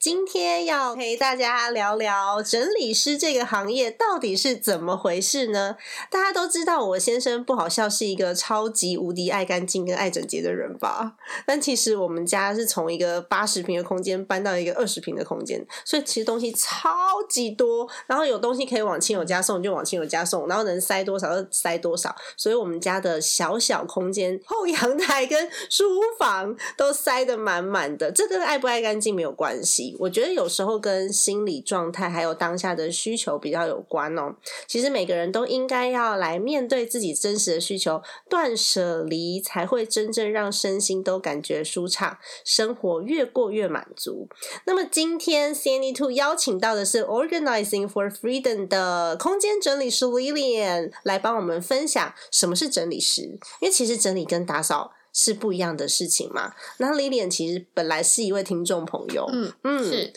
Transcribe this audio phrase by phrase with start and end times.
[0.00, 5.76] 今天要陪大家聊聊整理师这个行业到底是怎么回事呢？
[6.08, 11.14] 大家都知道，我先生不好笑是一个超级无敌爱干净跟爱整洁的人吧？
[11.44, 16.90] 但其实我们家是从一个八十平的空间搬到一个二十平的空间，所以其实东西超
[17.28, 17.88] 级多。
[18.06, 22.14] 然后有东西可以往亲友家送就往亲友家送，然后能塞多少就塞多少。
[22.36, 25.26] 所以我们家的小小空间后阳台。
[25.28, 29.87] 跟书房都塞得满满的，这跟爱不爱干净没有关系。
[29.98, 34.34] 我觉得有时候跟心理状态还有当下的需求比较有关哦。
[34.66, 44.28] 其实每个人都应该要来面对自己真实的需求，断舍离才会真正让身心都感觉舒畅，生活越过越满足。
[44.66, 53.22] 那么今天 c n d Two 邀请到的是 Organizing for Freedom 的空间整理师 Lilian 来帮我们分享什么是整理师，
[53.60, 54.92] 因为其实整理跟打扫。
[55.20, 56.54] 是不一样的事情嘛？
[56.76, 60.12] 那 Lilian 其实本来是一位听众朋友，嗯嗯，是，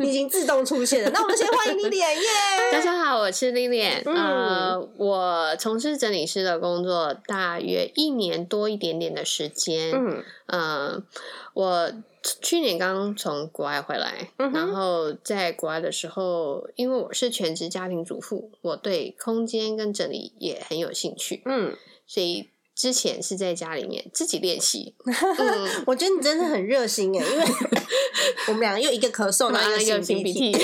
[0.00, 1.10] 你已经自动出现了。
[1.10, 2.22] 那我们先欢迎 Lilian 耶！
[2.72, 4.02] 大家好，我是 Lilian。
[4.10, 9.92] 呃，我从事整理师的工作大约一年多一点点的时间。
[9.92, 11.02] 嗯，呃，
[11.52, 11.92] 我
[12.40, 21.42] 去年刚从国外回来，然后在国外的时候，因为我是全职家庭主妇，我对空间跟整理也很有兴趣。
[21.44, 22.48] 嗯，所以。
[22.74, 24.94] 之前是在家里面自己练习，
[25.86, 27.44] 我觉得你真的很热心耶，因为
[28.48, 30.56] 我们两个又一个咳嗽， 然后一个擤鼻涕。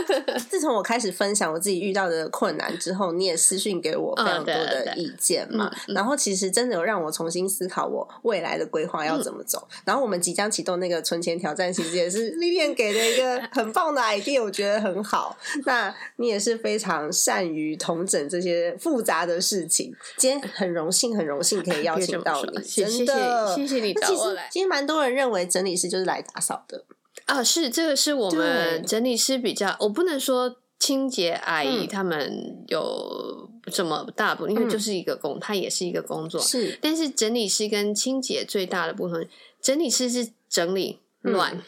[0.50, 9.66] 自从我开始分享我自己遇到的困难之后，你也私讯给我非常多的意见嘛，然后其实真的有让我重新思考我未来的规划要怎么走。
[9.84, 15.38] 然后我们即将启动那个存钱挑战，其实也是丽丽给的一个很棒的 idea，我觉得很好。
[15.64, 21.62] 那你也是非常善于统整这些复杂的事情，今天很荣幸，很荣幸。
[21.62, 24.48] 可以邀请到你，真的谢谢你找我来。
[24.50, 26.84] 其实蛮多人认为整理师就是来打扫的
[27.26, 36.40] 啊，是这个是我们整理师比较，我不能说清洁阿姨他们有这么大部分，因为就是一个工，它也是一个工作。
[36.40, 39.24] 是，但是整理师跟清洁最大的不同，
[39.60, 41.62] 整理师是整理乱，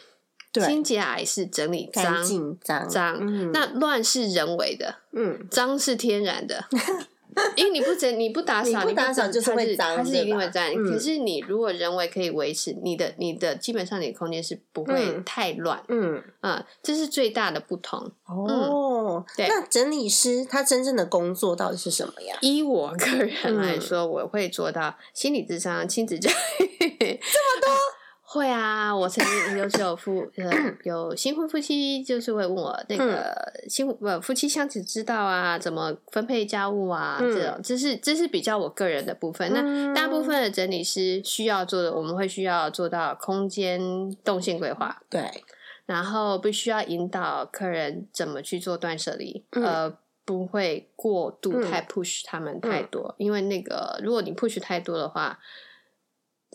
[0.53, 6.65] 清洁阿姨是整理脏脏脏，那乱是人为的，嗯，脏是天然的。
[7.55, 10.73] 因为你不整，你不打扫，你不打扫就是会脏，它是一定会脏。
[10.85, 15.81] 可是你如果人为可以维持，你的你的基本上你的空间是不会太乱。
[15.87, 18.11] 嗯嗯，这是最大的不同。
[18.25, 19.47] 哦，对。
[19.47, 22.37] 那整理师他真正的工作到底是什么呀？
[22.41, 27.75] 依我个人来说，我会做到心理智商、亲子教育这么多。
[28.35, 30.51] 会啊，我曾经有时候夫呃
[30.83, 33.33] 有新婚夫妻，就是会问我那个
[33.69, 39.49] 新呃夫妻相处之道啊，怎么分配家务啊，这种这是这是比较我个人的部分。
[39.53, 43.79] 那大部分的整理师需要做的，我们会需要做到空间
[44.25, 45.31] 动线规划，对，
[45.85, 55.39] 然后必须要引导客人怎么去做断舍离，呃，不会过度太 push 他们太多，因为那个如果你 push 太多的话。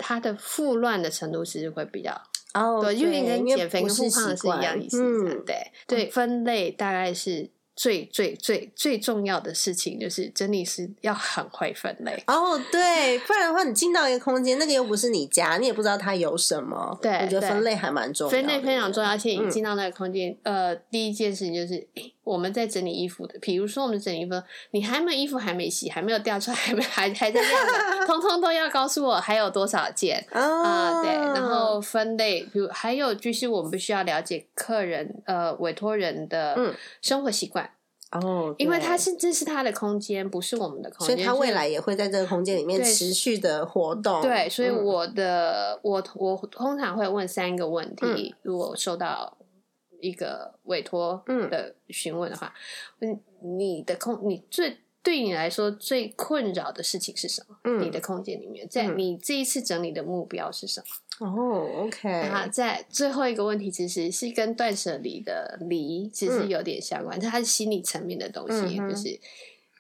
[0.01, 2.11] 它的复乱的程度其实会比较
[2.55, 7.51] 哦，对，因为跟减肥跟复胖是一样意思，对对，分类大概是。
[7.77, 16.99] 最最最最重要的事情就是真理是要很会分类哦，对，不然的话你进到一个空间，那个又不是你家，你也不知道它有什么。
[17.01, 19.09] 对，我觉得分类还蛮重要，分类非常重要。
[19.09, 21.89] 而且你进到那个空间，呃，第一件事情就是，
[22.25, 24.41] 我们在整理衣服的，比如说我们整理衣服，
[24.73, 31.03] 你还没衣服还没洗，还没有掉出来，还没还还在晾的， 通通都要告诉我还有多少件啊？
[31.03, 37.71] 对，然后分类，比如还有就是我们必须要了解客人呃委托人的生活习惯。
[38.13, 44.21] 哦，因为他是这是他的空间，不是我们的空间，所以他未来也会在这个空间里面持续的活动。
[44.21, 49.33] 对，所以我的我我通常会问三个问题，如果收到
[50.01, 52.53] 一个委托的询问的话，
[53.01, 53.21] 嗯，
[53.59, 57.57] 你的空你最对你来说最困扰的事情是什么？
[57.65, 61.27] 嗯，你的空间里面，在你这一次整理的目标是什么？
[61.27, 62.09] 哦，OK。
[62.09, 69.21] 啊，在最后一个问题，其实是跟断舍离的离其实有点相关，它是心理层面的东西，就是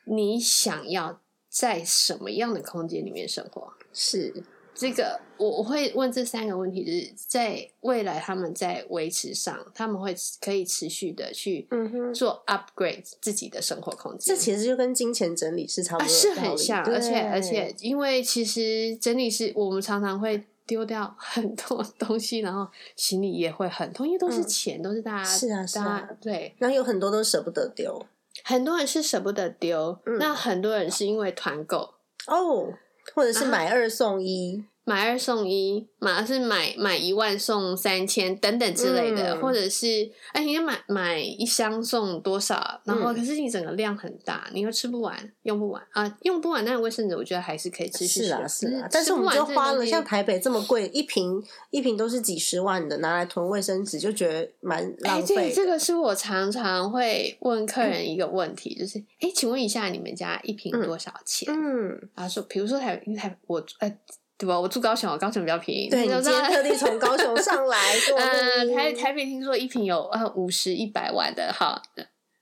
[0.04, 3.72] 你想要在什么样的空间里面生活？
[3.92, 4.42] 是。
[4.74, 11.68] 这个我我会问这三个问题，就是在未来他们在维持上，他们会可以持续的去
[12.14, 14.34] 做 upgrade 自己的生活空间。
[14.34, 16.84] 这其实就跟金钱整理是差不多，是很像。
[16.84, 26.54] 而且而且，因为其实整理是我们常常会丢掉 很多东西，然后行李也会很痛，因为都是钱，都是大家是啊是啊，对。
[26.58, 28.06] 然后有很多都舍不得丢，
[28.44, 31.94] 很多人是舍不得丢，那很多人是因为团购
[32.26, 32.72] 哦，
[33.14, 34.64] 或者是买二送一。
[34.84, 42.80] 买二送一，买是买买一万送三千等等之类的，或者是哎，你要买买一箱送多少？
[42.84, 51.40] 然后可是你整个量很大，你又吃不完，用不完啊，用不完那个卫生纸，我觉得还是可以持续是啊是啊，但是我们就花了像台北这么贵，一瓶
[51.70, 55.52] 一瓶都是几十万的，拿来囤卫生纸就觉得蛮浪费。
[55.54, 61.52] 这个是我常常会问客人一个问题，就是哎，请问一下你们家一瓶多少钱？
[61.52, 63.96] 嗯，他说，比如说台台我呃。
[64.40, 64.58] 对吧？
[64.58, 65.90] 我住高雄，高雄比较便宜。
[65.90, 67.76] 对，你今天特地从高雄上来。
[68.16, 71.82] 呃，台台北听说一瓶有呃五十一百万的哈。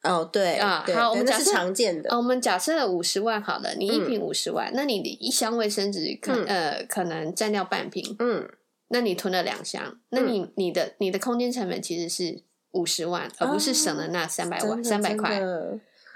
[0.05, 2.17] 哦，对啊，好，我们假设常见的。
[2.17, 8.15] 我们假设五十万好了，你一瓶五十万，那你的一箱卫生纸可呃可能占掉半瓶。
[8.21, 8.49] 嗯，
[8.91, 15.43] 那你囤了两箱，那你你的你的空间成本其实是五十万，而不是省了那三百万三百块。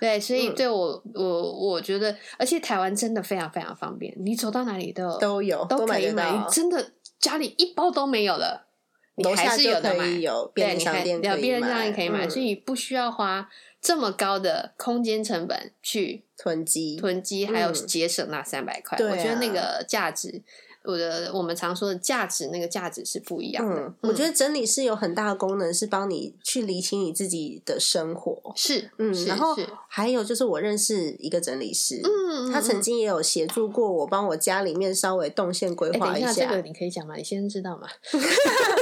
[0.02, 6.90] 对，所以对我我我觉得，而且台湾真的非常非常方便，你走到哪里都都有都可以买，真的
[7.20, 8.66] 家里一包都没有了，
[9.14, 10.08] 你还是有的买。
[10.08, 13.48] 有便利商店可以买，便利商店可以买，所以不需要花
[13.80, 20.42] 这么高的空间成本去囤积囤积，还有节省那三百块，我觉得那个价值。
[20.84, 23.94] 我的我们常说的价值，那个价值是不一样的。
[24.00, 28.36] 我觉得整理师有很大的功能，是帮你去理清你自己的生活。
[28.56, 29.56] 是，嗯，然后
[29.88, 36.32] 还有就是我认识一个整理师，嗯，他曾经也有协助过我，帮我家里面稍微动线规划一下。
[36.32, 37.14] 这个你可以讲吗？
[37.16, 37.86] 你先知道吗？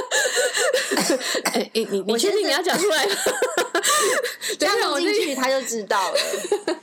[1.53, 3.05] 哎，你你你确定你要讲出来？
[4.59, 6.17] 加入进去他就知道了。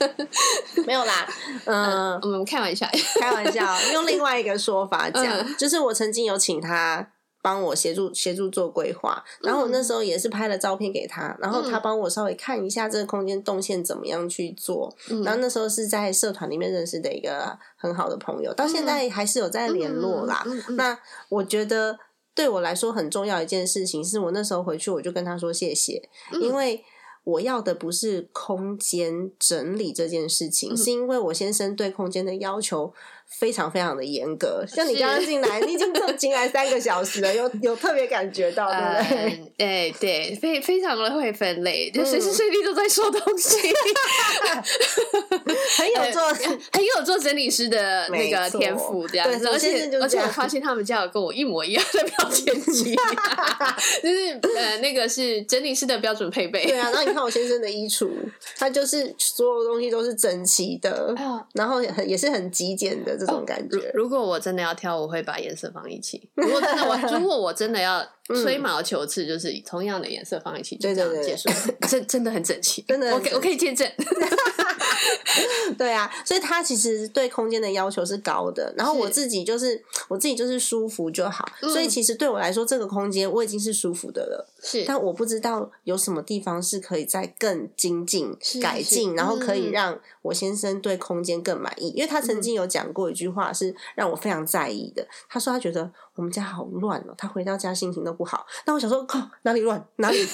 [0.87, 1.29] 没有啦，
[1.65, 2.87] 嗯，我们开玩笑，
[3.21, 5.25] 开玩笑，用另外一个说法讲，
[5.57, 7.07] 就是我曾经有请他
[7.43, 14.93] 帮我协助协助做规划，然后我那时候也是拍了照片给他，然后他帮我稍微看一下这个空间动线怎么样去做，
[15.25, 20.45] 然后那时候是在社团里面认识的一个很好的朋友，到现在还是有在联络啦。
[20.71, 20.99] 那
[21.29, 21.99] 我觉得
[22.39, 26.09] 对我来说很重要一件事情，是我那时候回去我就跟他说谢谢，
[26.41, 26.85] 因为。
[27.25, 32.95] 我要的不是空间整理这件事情，是因为我先生对空间的要求。
[33.29, 39.53] 非常非常的严格，像你刚刚进来，你已经进来三个小时了，有有特别感觉到，对不对？
[39.59, 43.59] 哎，对，非非常的会分类，就随时随地都在收东西，
[45.77, 46.23] 很有做，
[46.73, 49.47] 很有做整理师的那个天赋，这样子。
[49.49, 52.97] 而且而且我发现他们家有跟我一模一样的标签 机，
[54.03, 56.65] 就是呃，那个是整理师的标准配备。
[56.67, 58.09] 对啊，然后你看我先生的衣橱，
[58.57, 61.15] 他就是所有东西都是整齐的，
[61.53, 63.18] 然后很也是很极简的。
[63.19, 66.31] 这种感觉，如果我真的要挑，我会把颜色放一起。
[66.35, 68.07] 如果真的我， 如果我真的要
[68.43, 71.49] 吹毛求疵，就是同样的颜色放一起，就这样结束。
[71.89, 73.91] 真真的很整齐，真的，我可我可以见证。
[75.77, 78.73] 对啊，所以他其实对空间的要求是高的。
[78.77, 81.47] 然后我自己就是我自己就是舒服就好。
[81.61, 84.49] 所以其实对我来说，这个空间我已经是舒服的了。
[84.63, 91.89] 是，但我不知道有什么地方是可以再更精进、改进，然后可以让我先生对空间更满意。
[91.91, 95.07] 因为他曾经有讲过一句话，是让我非常在意的。
[95.29, 98.47] 他说他觉得我们家好乱哦，他回到家心情都不好。
[98.67, 99.85] 那我想说，靠，哪里乱？
[99.97, 100.19] 哪里？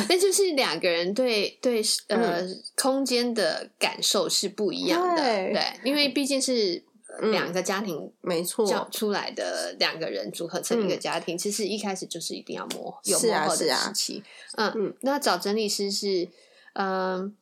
[0.08, 2.42] 那就是两个人对对呃
[2.76, 6.82] 空间的感受是不一样的，对，因为毕竟是
[7.30, 14.22] 两个家庭没错出来的两个人组合成一个家庭，其实一开始就是一定要磨有磨合的时期。
[14.56, 16.28] 嗯嗯，那找整理师是，
[16.74, 17.36] 嗯，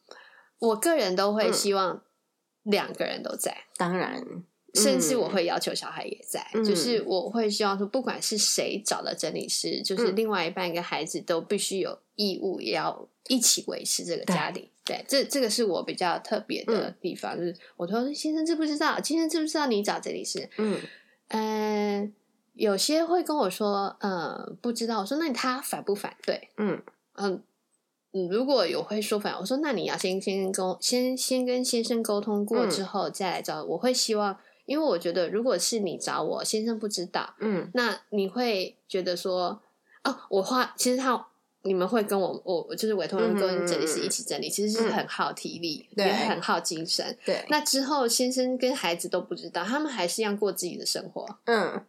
[0.58, 2.02] 我个人都会希望
[2.62, 4.22] 两个人都在，当然。
[4.74, 14.68] 甚至我会要求小孩也在，就是我会希望说，不管是谁找的整理师，就是另外一半跟孩子都必须有义务也要一起维持这个家庭。
[14.88, 17.38] 对，这这个是我比较特别的地方。
[17.38, 19.00] 就是我说先生知不知道？
[19.00, 20.48] 先生知不知道你找这里是？
[20.56, 20.78] 嗯
[21.28, 22.14] 嗯，
[22.54, 25.00] 有些会跟我说，嗯，不知道。
[25.00, 26.48] 我说那他反不反对？
[26.56, 26.82] 嗯
[27.14, 27.42] 嗯
[28.12, 33.62] 嗯，如果有会说反，我说那你要先先跟先先跟先生沟通过之后再来找。
[33.62, 34.38] 我会希望。
[34.64, 39.62] 因为我觉得，如果是你找我先生不知道，嗯，那你会觉得说，
[40.04, 41.26] 哦，我花其实他
[41.62, 47.16] 你们会跟我我就是委托人跟整理师一起整理，其实是很耗体力，也很耗精神。
[47.24, 51.26] 对，那之后先生跟孩子都不知道，他们还是一样过自己的生活。
[51.44, 51.84] 嗯，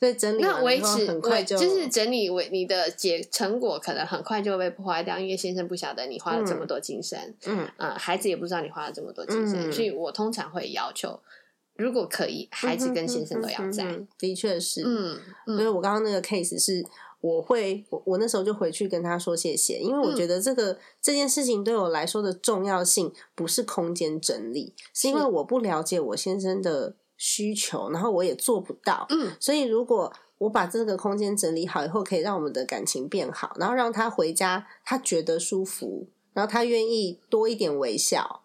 [0.00, 11.20] 所以整理那维持很快就就是整理为你的结成果，可能很快就被破坏掉，因为先生不晓得你花了这么多精神，嗯呃，孩子也不知道你花了这么多精神，所以我通常会要求。
[11.76, 13.98] 如果可以，孩子跟先生都要在。
[14.16, 15.18] 的确是，嗯，
[15.56, 16.84] 所以我刚刚那个 case 是，
[17.24, 29.06] 我会我我那时候就回去跟他说谢谢，因为我觉得这个这件事情对我来说的重要性不是空间整理，是因为我不了解我先生的需求，然后我也做不到。
[29.08, 38.42] 嗯，所以如果我把这个空间整理好以后，可以让我们的感情变好，然后让他回家他觉得舒服，然后他愿意多一点微笑。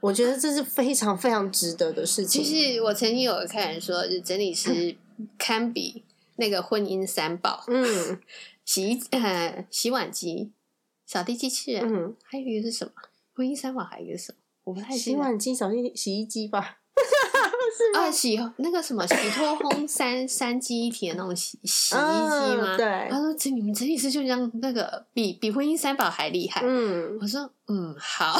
[0.00, 2.42] 我觉得这是非常非常值得的事情。
[2.42, 4.96] 其实我曾经有个客人说，就整理师
[5.38, 6.02] 堪比
[6.38, 8.20] 那个婚姻三宝，嗯，
[8.64, 10.52] 洗衣呃洗碗机、
[11.06, 12.92] 扫地机器人，嗯，还有一个是什么？
[13.34, 14.38] 婚姻三宝还有一个是什么？
[14.64, 16.78] 我不太洗碗机、扫地洗衣机吧。
[17.94, 22.76] 啊，洗那个什么洗脱烘三三机一体的那种洗洗衣机吗？
[22.76, 26.60] 对，他说这你们整理师就像那个比比婚姻三宝还厉害。
[26.64, 28.36] 嗯，我说嗯好，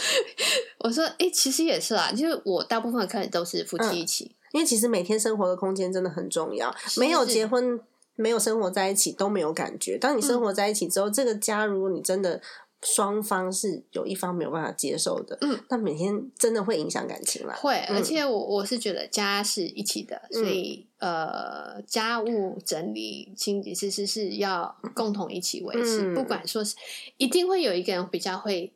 [0.80, 7.80] 我说哎、欸，其实也是啦，就是我大部分的客人都是夫妻一起，因为其实每天生活的空间真的很重要，没有结婚
[8.14, 9.98] 没有生活在一起都没有感觉。
[9.98, 12.40] 当你生活在一起之后，这个家如果你真的。
[12.84, 17.54] 双方是有一方没有办法接受的，嗯，那每天真的会影响感情啦。
[17.54, 26.74] 会，而且我我是觉得家是一起的，所以呃，家务整理清洁其实是要共同一起维持，不管说是
[27.18, 28.72] 一定会有一个人比较会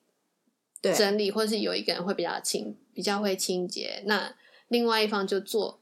[0.81, 4.33] 整理，或是有一个人会比较清，比较会清洁，那
[4.69, 5.81] 另外一方就做。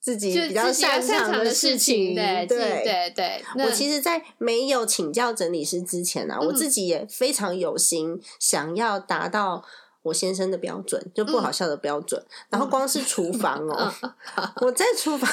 [0.00, 3.44] 自己比较擅长的事情，对对对对。
[3.64, 9.64] 我其实，在没有请教整理师之前啊，我自己也非常有心，想要达到
[10.02, 12.20] 我先生的标准，就不好笑的标准。
[12.50, 13.94] 然后光是厨房哦，
[14.62, 15.30] 我在厨房，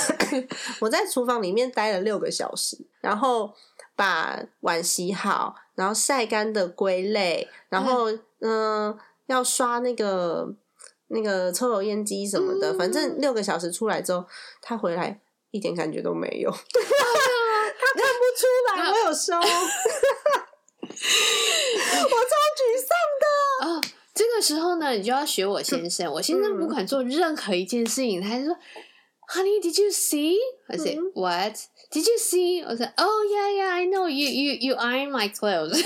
[0.81, 3.51] 我在厨房里面待了六个小时，然后
[3.95, 10.53] 把碗洗好，然后晒干的归类，然后嗯，要刷那个。
[11.09, 14.25] 那个抽油烟机什么的，反正六个小时出来之后，
[14.61, 15.19] 他回来
[15.51, 19.53] 一点感觉都没有， 他看不出来 我有收， 我超
[22.57, 22.89] 沮丧
[23.19, 23.25] 的
[23.65, 23.81] 啊！
[24.13, 28.55] 这个时候呢，你就要学我先生，我先生不管做任何一件事情，他就说
[29.33, 30.35] ：“Honey, did you see？”
[30.67, 31.55] I said, "What?
[31.91, 35.81] Did you see?" 我说：“Oh yeah, yeah, I know you, you, you iron my clothes.”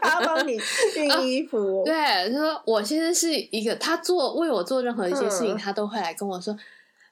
[0.00, 0.58] 他帮你
[0.94, 1.94] 熨衣服，对，
[2.32, 6.56] 他说我先生是一个，他做为我做任何一些事情，他都会来跟我说：“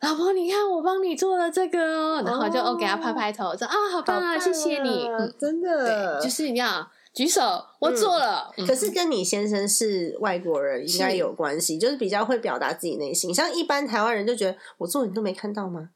[0.03, 7.41] 老婆，你看我帮你做了这个哦。”然后就哦给他拍拍头，说：“啊，好棒啊，谢谢你。”真的，就是你要举手，
[7.81, 8.51] 我做了。
[8.67, 13.35] 可是跟你先生是外国人应该有关系，就是比较会表达自己内心。
[13.35, 15.89] 像一般台湾人就觉得我做你都没看到吗？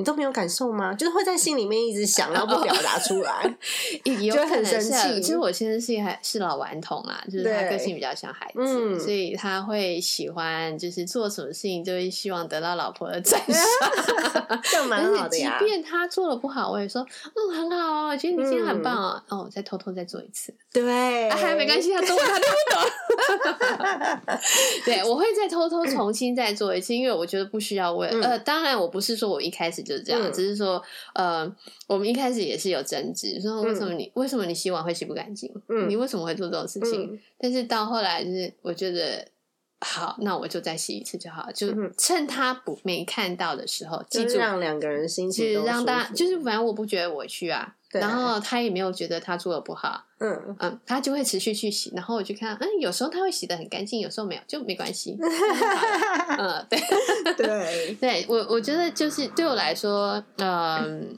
[0.00, 0.92] 你都没有感受吗？
[0.94, 3.54] 就是会在心里面一直想，然后不表达出来，
[4.32, 5.20] 就很生气。
[5.20, 15.56] 其实我先生是还是老顽童啊，就是他个性比较像孩子，嗯、所以他会喜欢，就是做什么事情就会希望得到老婆的赞赏， 这蛮 好的呀。
[15.58, 17.02] 即便他做的不好，我也说
[17.34, 20.54] 嗯很好，我觉得你今天很棒啊，哦，再偷偷再做一次。
[20.72, 22.80] 对，还没关系，他都他听不懂。
[24.84, 28.08] 对，我会再偷偷重新再做一次，因为我觉得不需要问。
[28.22, 30.80] 呃，当然我不是说我一开始就是这样，只是说
[31.14, 31.52] 呃，
[31.88, 35.52] 我们一开始也是有争执，说为什么你为什么你洗碗会洗不干净？
[35.88, 37.20] 你为什么会做这种事情？
[37.36, 39.26] 但是到后来就是我觉得
[39.80, 47.74] 好，那我就再洗一次就好，就趁他不没看到的时候，记住让两个人心情让大就是反正我不觉得委屈啊。
[47.98, 51.90] 然后他也没有觉得他做的不好，嗯嗯，他就会持续去洗。
[51.94, 55.16] 然后我去看，嗯，有时候他会洗的很干净，有时候没有，就没关系。
[56.38, 56.78] 嗯，对
[57.36, 61.16] 对 对，我我觉得就是对我来说，嗯，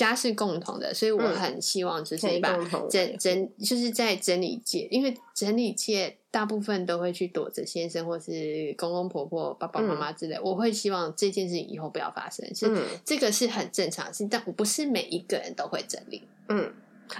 [0.00, 2.56] 家是共同的，所以我很希望就是把
[2.88, 10.38] 整整就是在整理界，因为整理界大部分都会去躲着先生或是公公婆婆、爸爸妈妈之类。
[10.42, 12.70] 我会希望这件事情以后不要发生，是
[13.04, 16.26] 这个是很正常的事，但我不是每一个人都会整理。
[16.48, 16.72] 嗯，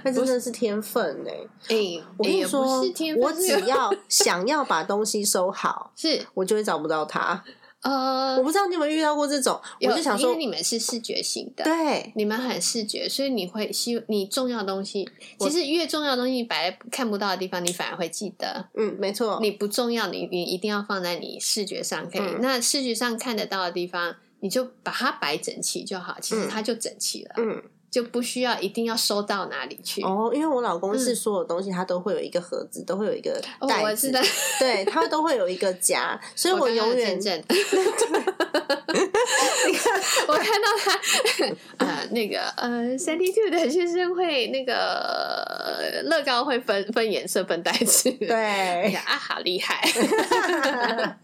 [0.03, 1.33] 那真的是天分哎！
[1.69, 2.81] 哎，我跟你说，
[3.19, 7.43] 我只要想要把东西收好， 是我就会找不到它。
[7.81, 15.09] 呃，我不知道你有没有遇到过这种，我就想说，因为你们是视觉型的，对，你们很视觉，所以你会希你重要的东西，
[15.39, 18.69] 其实越重要的东西摆在看不到的地方，你反而会记得。
[18.75, 19.39] 嗯，没错。
[19.41, 27.33] 你不重要，你你一定要放在你视觉上可以，那视觉上看得到的地方，你就把它摆整齐就好，其实它就整齐了。
[27.37, 30.01] 嗯，就不需要一定要收到哪里去。
[30.01, 34.09] 哦，因为我老公是所有东西他都会有一个盒子，都会有一个袋子，
[34.59, 37.11] 对他都会有一个夹，所以我永远。
[39.67, 40.99] 你看，我看到他
[41.77, 49.81] 呃，那个呃，三 D Two 的先生会那个乐高会分分颜色分袋子，对啊，好厉害。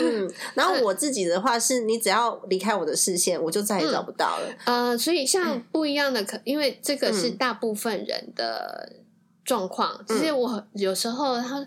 [0.00, 4.48] 嗯，然后我自己的话是，你只要离开我的视线，我就再也找不到了。
[4.64, 8.96] 呃，所以像不一样的可，因为这个是大部分人的
[9.44, 10.02] 状况。
[10.08, 11.66] 其实我有时候他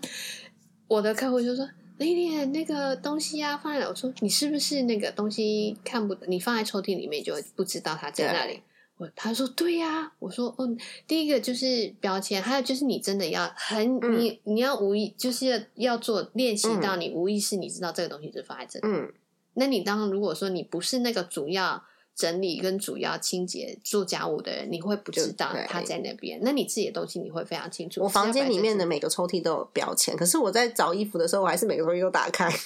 [0.88, 1.68] 我的客户就说。
[1.98, 6.14] 那天那个东西啊，放在我说你是不是那个东西看不？
[6.26, 8.60] 你放在抽屉里面就不知道它在那里。
[8.98, 18.94] 我他说对呀，我说嗯，第一个就是标签，还有就是你真的要很你你要无意就是要要做练习到你无意识你知道这个东西是放在这里。
[18.94, 19.10] 嗯，
[19.54, 21.82] 那你当如果说你不是那个主要。
[22.16, 26.40] 整理跟主要清洁做家务的人，你会不知道他在那边。
[26.42, 28.02] 那你自己的东西你会非常清楚。
[28.02, 32.50] 我房间里面的每个抽屉都有标签，可是我在找衣服的时候，我还是每个抽屉都打开。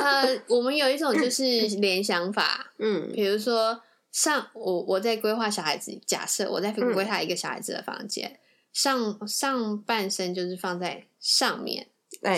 [0.00, 1.42] 呃，我们有一种就是
[1.76, 3.78] 联想法，嗯，比如说
[4.10, 8.40] 上我我在规划小孩子，假设我在规划一个小孩子的房间，
[8.72, 11.88] 上上半身就是放在上面，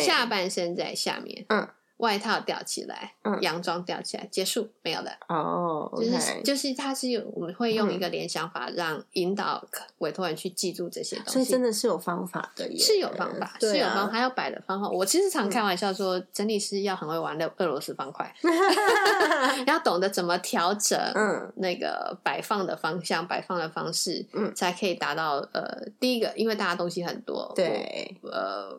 [0.05, 1.69] 下半身在下面，嗯。
[2.01, 5.11] 外套吊起来，洋装吊起来，结束没有了。
[5.29, 9.63] 哦，就是就是，它是有我们会用一个联想法，让引导
[9.99, 11.33] 委托人去记住这些东西。
[11.33, 14.89] 所以真的是有方法的，是有方法，是有方法，还有摆的方法。
[14.89, 18.35] 我其实常开玩笑说，整理师要很会玩的俄罗斯方块，
[19.67, 28.79] 要懂得怎么调整，嗯，那个摆放的方向、摆放的方式，嗯，才可以达到呃，第一个，因为大家东西很多，对，呃。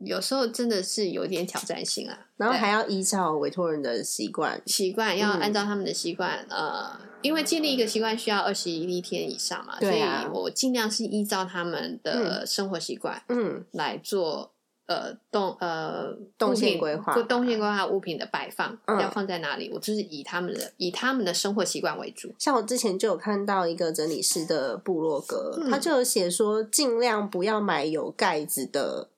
[0.00, 6.90] 有时候真的是有点挑战性啊，然后还要依照委托人的习惯，习惯要按照他们的习惯，呃，
[7.20, 10.02] 因为建立一个习惯需要二十一天以上嘛，所以
[10.32, 14.52] 我尽量是依照他们的生活习惯，嗯，来做
[14.86, 22.32] 呃动呃动线规划，动线规划物品的摆放要放在哪里，我就是以他们的以他们的生活习惯为主。
[22.38, 29.08] 像我之前就有看到一个整理师的部落格，他就有写说，尽量不要买有盖子的。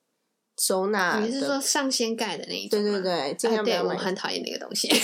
[0.62, 2.80] 收纳，你是说上掀盖的那一种？
[2.80, 4.88] 对对对，尽量不要我很讨厌那个东西。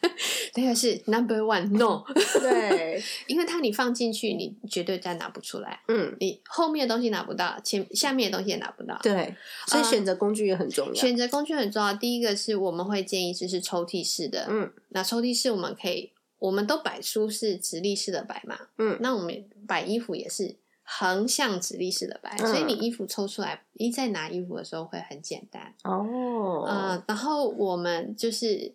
[0.54, 2.04] 那个是 number one no。
[2.40, 5.80] 对，因为它你放进去，你绝对再拿不出来。
[5.88, 8.98] 嗯，你后面的东西拿不到，前下面的东西也拿不到。
[9.02, 9.34] 对，
[9.66, 10.94] 所以选择工具也很重要。
[10.94, 11.94] 选择工具很重要。
[11.94, 14.46] 第一个是我们会建议就是抽屉式的。
[14.50, 18.58] 嗯，那抽屉式我们可以，我们都摆书是直立式的摆嘛。
[18.76, 20.56] 嗯，那我们摆衣服也是。
[20.88, 26.64] 横向直立式的摆，所以你衣服抽出来，一在拿衣服的时候会很简单哦。
[26.68, 28.72] 嗯，然后我们就是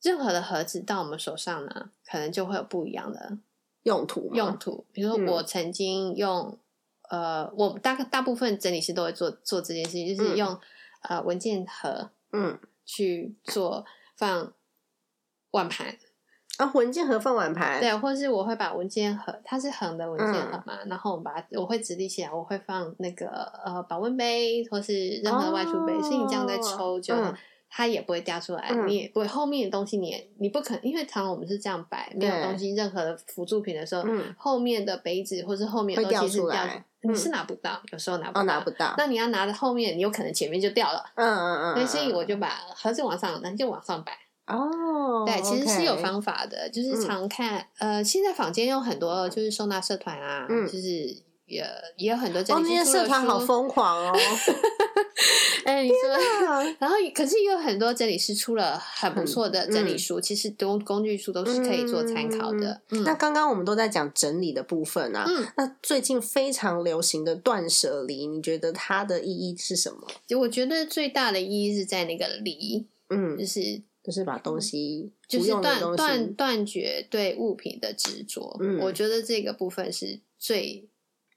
[0.00, 3.36] 任何的盒子到我们手上呢，可能就会有不一样的
[3.82, 4.34] 用途。
[4.34, 6.58] 用途，比如说我曾经用，
[7.10, 10.58] 呃，我大概大部分整理师都会做做这件事情，就是用
[11.02, 13.84] 呃文件盒，嗯，去做
[14.16, 14.54] 放
[15.50, 15.98] 碗盘。
[16.58, 23.26] 啊，文件盒放碗盘，对，或者是我会把文件盒，它是横的文件盒嘛，然后我把它，我会直立起来，我会放那个
[23.64, 27.14] 呃保温杯或是任何外出杯，所以你这样在抽，就
[27.70, 34.04] 它也不会掉出来，你也不会后面的东西你也你不可能，因为常我们是这样摆，没有东西任何的辅助品的时候，
[34.36, 36.68] 后面的杯子或是后面的东西是掉，
[37.00, 44.12] 你是拿不到，有时候拿不到，拿不到，那你要拿的后面，你有可能前面就掉了，嗯嗯嗯，所以我就把盒子往上，那就往上摆。
[44.46, 50.88] 哦，对，其实是有方法的，就是常看，呃，现在坊间有很多就是收纳社团啊，就是
[51.46, 51.64] 也
[51.96, 54.12] 也有很多整理师社团好疯狂哦。
[55.64, 62.82] 哎，你说，然后可是也有很多整理师出了很不错的整理书，其实工工具书都是可以做参考的。
[63.04, 65.24] 那刚刚我们都在讲整理的部分啊，
[65.56, 69.98] 那最近非常流行的断舍离，你觉得它的意义是什么？
[70.26, 73.80] 就我觉得最大的意义是在那个离，嗯，就是。
[74.02, 78.56] 就是把东西，就是断断断绝对物品的执着。
[78.60, 80.88] 嗯，我觉得这个部分是最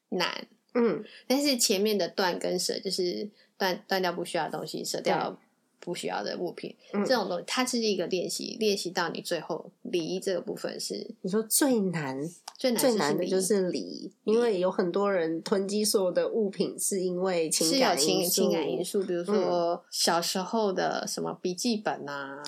[0.10, 0.48] 难。
[0.74, 5.40] 嗯，但是前面的断跟舍，就是断断掉不需要的东西，舍掉。
[5.86, 12.20] 不需要的物品，这种东西它是一个练习，练习到你最后离这个部分是你说最难
[12.58, 22.42] 最难最难的就是离，因为有很多人囤积所有的物品是因为情感因素，情感因素，比如说小时候的什么笔记本啊，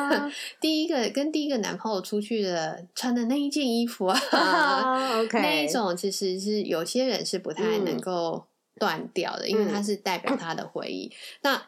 [0.58, 8.44] 第一个跟第一个男朋友出去的穿的那一件衣服啊， OK，，那一种其实是有些人是不太能够
[8.78, 11.10] 断掉的，因为它是代表他的回忆。
[11.42, 11.60] 那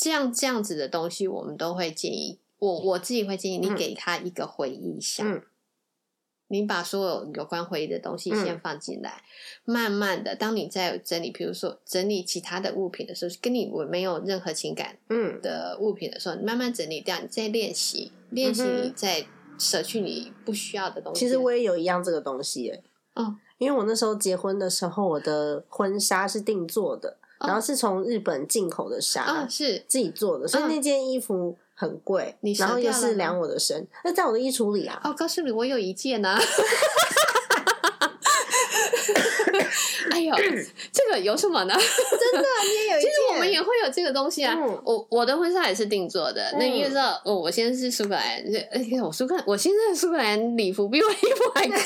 [0.00, 5.42] 这样这样子的东西，我们都会建议我我自己会建议你给他一个回忆箱，
[6.46, 9.24] 你把所有有关回忆的东西先放进来，
[9.64, 15.40] 慢慢的，当你在整理，比如说整理其他的物品的时候，跟你我没有任何情感嗯。
[15.42, 19.26] 的物品的时候，你慢慢整理掉，你再练习，练习你再
[19.58, 21.18] 舍去你不需要的东西。
[21.18, 22.84] 其实我也有一样这个东西耶，
[23.14, 29.84] 哦，因为我那时候结婚的时候，我的婚纱是定做的，然后是从日本进口的纱，啊是。
[29.86, 35.00] 自己做的，所以那件衣服很贵，然后又是量我的身，那在我的衣橱里啊。
[35.04, 36.36] 哦，告诉你，我有一件呢、
[40.10, 40.34] 哎呦，
[40.92, 41.74] 这个有什么呢？
[41.78, 44.54] 真的，你也有一其，实我们也会有这个东西啊。
[44.58, 48.42] 嗯我我的婚纱也是定做的，那你也知道，我我先是苏格兰，
[48.72, 51.78] 而且我苏格兰，我现在的苏格兰礼服比我衣服还贵。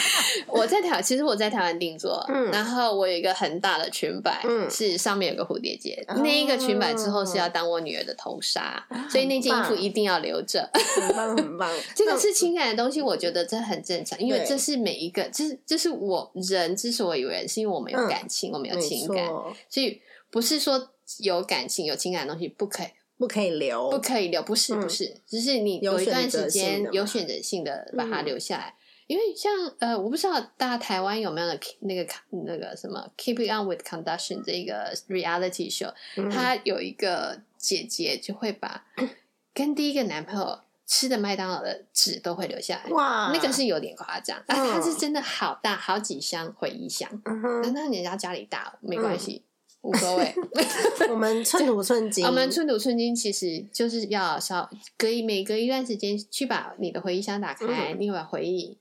[0.46, 10.68] 我在台，其实我在台湾定做，嗯然后我有一个很大的裙摆，嗯是上面有个蝴蝶结，哦那一个裙摆之后是要当我女儿的头纱，所以那件衣服一定要留着。
[10.72, 11.70] 很棒很棒。
[11.94, 19.26] 这个是情感的东西，我觉得这很正常，因为这是每一个，这是这是我人之所以为人，是因为我们有嗯感情，我们有情感，
[19.68, 22.86] 所以不是说有感情、有情感的东西不可以
[23.18, 28.24] 不可以留，不可以留，不是嗯不是，只是你有有一段时间有选择性的把它嗯。
[28.24, 28.74] 留下来。
[29.06, 32.06] 因为像呃，我不知道大家台湾有没有那个那个
[32.46, 36.30] 那个什么《Keep It On with Conduction》这个 reality show，、嗯。
[36.30, 38.86] 她有一个姐姐就会把
[39.52, 40.60] 跟第一个男朋友
[40.92, 47.08] 吃的麦当劳的纸都会留下来，哇，那个是有点夸张，啊，嗯它是真的好大，好几箱回忆箱。
[47.26, 49.44] 嗯，那那人家家里大没关系，
[49.82, 50.34] 无所谓。
[51.08, 58.76] 我们寸土寸金，我们寸土寸金，其实就是要稍隔一每隔一段时间去把你的回忆箱打开，你把回忆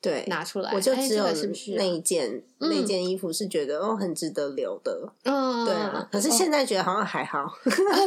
[0.00, 0.72] 对拿出来。
[0.72, 1.24] 我就只有
[1.76, 6.08] 那一件嗯那件衣服是觉得哦很值得留的，嗯，对啊。
[6.10, 7.52] 可是现在觉得好像还好，啊，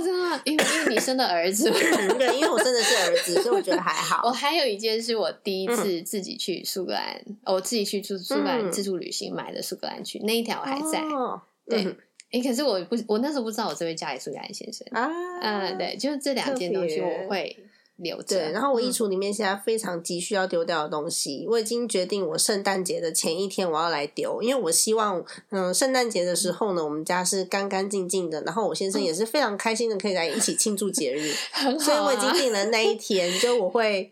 [0.04, 1.70] 真的，因为因为你生的儿子。
[2.18, 4.28] 对，因为我真的是儿子，所以我觉得还好。
[4.28, 11.00] 我还有一件是我第一次自己去苏格兰，我自己去苏苏格兰嗯自助旅行买的苏格兰裙，那一条还在。
[11.02, 11.98] 哦对嗯
[12.32, 14.86] 诶，可是我不，我那时候不知道我这位家里苏格兰先生。
[14.91, 15.10] 啊，
[15.41, 17.56] 嗯，对，就是这两件东西我会
[17.97, 18.38] 留着。
[18.38, 31.34] 对，然后我衣嗯橱里面现在非常急需要丢掉的东西，我已经决定我圣诞节的前一天我要来丢，因为我希望，嗯，圣诞节的时候呢，我们家是干干净净的，然后我先生也是非常开心的可以来一起庆祝节日，
[31.79, 34.12] 所以我已经定了那一天，就我会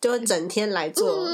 [0.00, 1.26] 就整天来做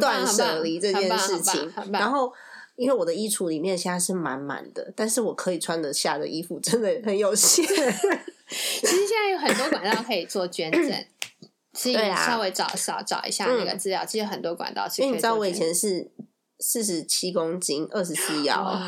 [0.00, 2.32] 断舍离这件事情然后。
[2.76, 7.64] 因为我的衣橱里面现在是满满的，但是我可以穿得下的衣服真的很有限。
[7.66, 11.04] 其实现在有很多管道可以做捐赠，
[11.76, 16.10] 所以对啊稍微找找找一下那个资料，其实很多管道因为你知道我以前是
[16.58, 18.82] 四十七公斤，二十四赠腰，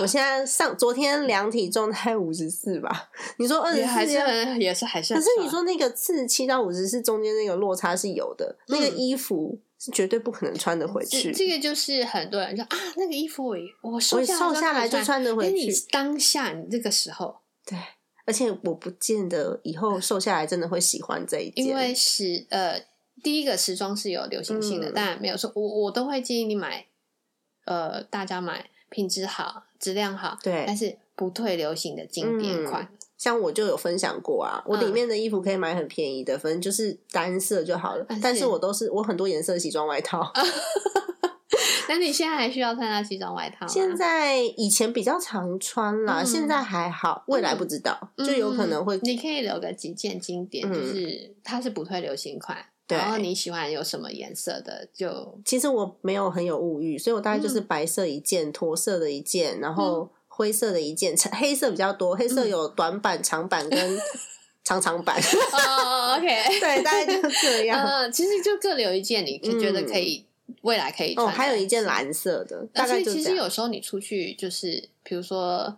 [0.00, 3.10] 我现在上昨天量体重才五十四吧？
[3.38, 11.30] 你说二十四也是还是可是你说那个四十七到五十四中间那个落差是有的，那个嗯衣服是绝对不可能穿得回去。
[11.32, 17.78] 这个就是很多人说啊，那个衣服我我瘦下来就穿穿得回去当下你这个时候，对，
[18.24, 22.80] 而且我不见得以后瘦下来真的会喜欢这一件，因为时呃，
[23.22, 26.86] 第一个时装是有流行性的，嗯当然没有说，我我都会建议你买，
[27.66, 32.88] 呃，大家买品质好、质量好，对但是不退流行的经典款。
[33.16, 38.18] 像我就有分享过啊，我里嗯面的衣服可以买很便宜的，反正就是单色就好了啊。
[38.20, 40.20] 但是是我都是我很多颜色的西装外套
[41.88, 43.72] 那你现在还需要穿到西装外套吗？
[43.72, 63.98] 现在以前比较常穿啦，嗯现在还好，未来不知道，就有可能会嗯你可以留个几件经典，嗯就是它是不退流行款，对然后你喜欢有什么颜色的就其实我没有很有物欲，所以我大概就是嗯白色一件、驼色的一件，然后灰色的一件，黑色比较多，黑嗯色有短版、长版跟
[64.64, 65.16] 长长版。
[65.52, 66.26] 哦，OK，
[66.58, 67.86] 对，大概就这样。
[67.86, 70.24] 嗯，其实就各留一件，你觉得可以
[70.62, 73.22] 未来可以穿哦，还有一件蓝色的，大概其。
[73.22, 75.76] 实有时候你出去就是，比如说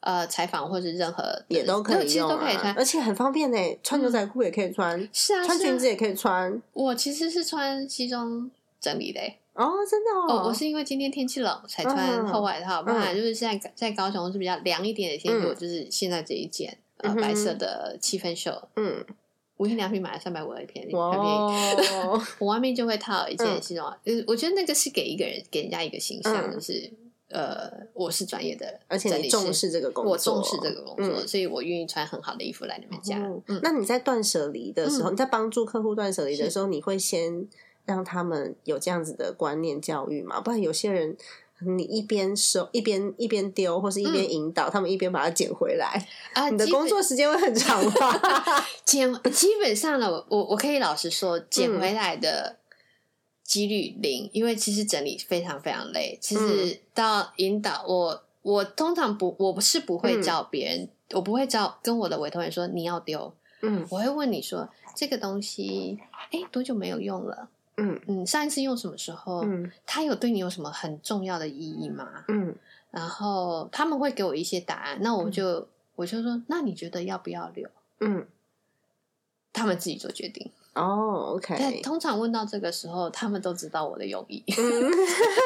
[0.00, 2.74] 呃采访或者任何也都可以都可以穿。
[2.74, 3.58] 而且很方便呢。
[3.82, 5.44] 穿牛仔裤也可以穿，是啊，是啊。
[5.46, 6.60] 穿裙子也可以穿。
[6.72, 8.50] 我其实是穿西装
[8.80, 9.20] 整理的。
[9.20, 12.26] 欸、哦，真的哦，哦，我是因为今天天气冷才穿嗯。
[12.26, 19.04] 厚外套，不然就是在在高雄是比较凉一点的天气，就是现在这一件白色的七分袖，嗯，
[19.58, 22.22] 无印良品买了三百五的便宜，很便宜。
[22.38, 26.92] 我外面就会套一件嗯西装，呃，我觉得那个是给一个人给人家一个形象，嗯就是
[27.28, 33.18] 呃，我是专业的而且你重视这个工作，我重视这个工作，嗯所以我愿意穿很好的衣服来你们家。
[33.62, 37.46] 那你在断舍离的时候，嗯你在帮助客户断舍离的是时候，你会先
[37.84, 40.40] 让他们有这样子的观念教育吗？
[40.40, 41.16] 不然有些人。
[41.60, 48.66] 你一边收一边一边丢，或是一边引导、他们一边把它捡回来，啊， 你的工作时间会很长吧？
[48.84, 52.58] 捡基本上呢，我我我可以老实说，捡嗯回来的
[53.42, 56.18] 几率零，因为其实整理非常非常累。
[56.20, 65.98] 其实到引导我，我通常不，我不是不会叫别人，我不会叫跟我的委托人说你要丢，嗯我会问你说这个东西，
[66.32, 67.48] 哎，多久没有用了？
[67.76, 69.40] 嗯嗯，上一次用什么时候？
[69.44, 72.24] 嗯它有对你有什么很重要的意义吗？
[72.28, 72.54] 嗯
[72.90, 77.68] 然后他们会给我一些答案，那我就、我就说，那你觉得要不要留？
[78.00, 78.26] 嗯，
[79.52, 80.50] 他们自己做决定。
[80.74, 84.90] 哦但，OK，通常问到这个时候，他们都知道我的用意，嗯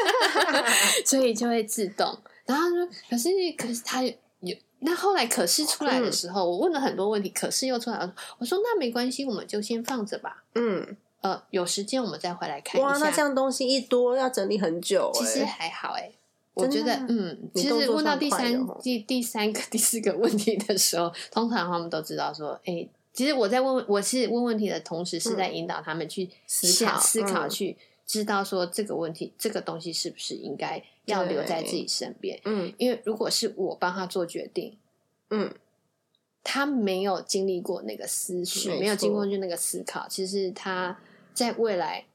[1.06, 2.16] 所以就会自动。
[2.46, 4.56] 然后他说，可是可是他有。
[4.82, 8.14] 那后来可是出来的时候，我问了很多问题，可是又出来了。
[8.38, 10.42] 我说那没关系，我们就先放着吧。
[10.54, 13.16] 嗯，呃，有时间我们再回来看一哇，那下。
[13.16, 16.10] 这样东西一多要整理很久其实哎，还好哎、
[16.54, 32.40] 我觉得嗯，其实问到第三第第三个、 第四个问题的时候，通常他们都知道说，哎、其实我在问，我是问问题的同时，是在引导他们去思想考思考，嗯去知道说这个问题、这个东西是不是应该要留在自己身边。
[32.44, 34.76] 嗯因为如果是我帮他做决定，
[35.30, 35.52] 嗯
[36.42, 40.98] 他没有经历过那个思绪，没没有经过错就那个思考，其实他
[41.34, 42.06] 在未来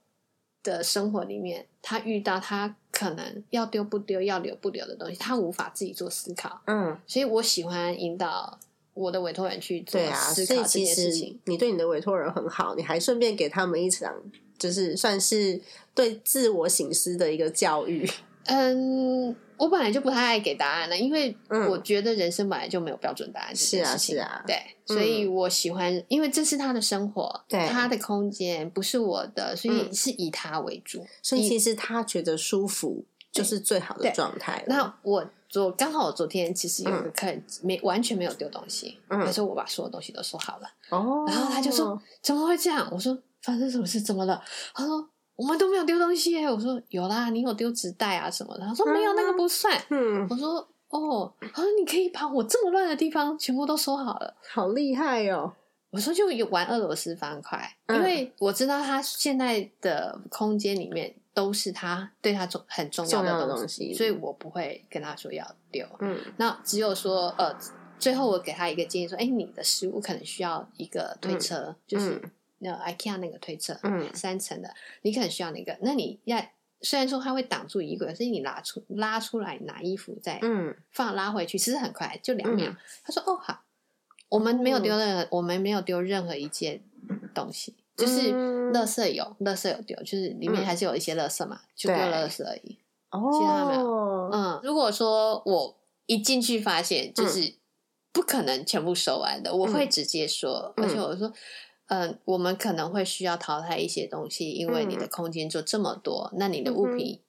[0.64, 6.62] 的生活里面，他遇到他可能要丢不丢、要留不留的东西，他无法自己做思考。
[6.66, 8.60] 嗯，所以我喜欢引导
[8.94, 11.40] 我的委托人去做思考这件事情。
[11.46, 14.14] 你对你的委托人很好，你还顺便给他们一场，
[14.58, 15.62] 就是算是
[15.94, 18.10] 对自我醒思的一个教育。
[18.46, 23.98] 嗯，我本来就不太爱给答案了，因为嗯我觉得人生本来就没有标准答案这是啊。
[23.98, 31.06] 是啊对，所以我喜欢，因为这是他的生活，对他的空间不是我的，所以嗯是以他为主。
[31.22, 34.64] 所以其实他觉得舒服就是最好的状态。
[34.68, 42.88] 那我昨刚好我昨天其实有个客人没完全没有丢东西，嗯他说我把所有东西都收好了，哦，然后他就说怎么会这样？
[42.92, 44.02] 我说发生什么事？
[44.02, 44.42] 怎么了？
[44.74, 46.50] 他说我们都没有丢东西耶。
[46.50, 48.62] 我说有啦，你有丢纸袋啊什么的。
[48.66, 49.80] 他说没有，那个不算。
[49.90, 54.36] 嗯，我说哦，他说你可以把我这么乱的地方全部都收好了。
[54.50, 55.54] 好厉害哦。
[55.92, 65.88] 我说就有玩俄罗斯方块，嗯因为我知道他现在的空间里面都是他对他重很重重要的东东西所以我不会跟他说要丢。
[66.00, 67.56] 嗯那只有说呃，
[67.98, 74.10] 最后我给他一个建议说，哎，你的食物可能需要一个推车，就是嗯那 IKEA 那个推车，嗯。
[74.14, 75.78] 三层的，你可能需要那个。
[75.82, 76.42] 那你要
[76.82, 80.76] 虽然说它会挡住衣柜，可是你拉出拉出来拿衣服再嗯。
[80.92, 82.70] 放拉回去，其实很快，就两秒。
[82.70, 83.64] 嗯他说：“哦，好，
[84.30, 86.82] 我们没有丢哦任何，我们没有丢任何一件
[87.34, 88.74] 东西，就是嗯。
[88.74, 90.66] 垃圾有，垃圾有丢，就是里面嗯。
[90.66, 92.78] 还是有一些垃圾嘛，就丢对垃圾而已。
[93.12, 97.14] 哦，其他没有嗯，如果说我一进去发现嗯。
[97.14, 97.56] 就是
[98.12, 100.86] 不可能全部收完的，我会直接说，嗯。
[100.86, 101.32] 而且我说。
[101.88, 107.22] 嗯，我们可能会需要淘汰一些东西，因为你的空间就这么多，那你的物品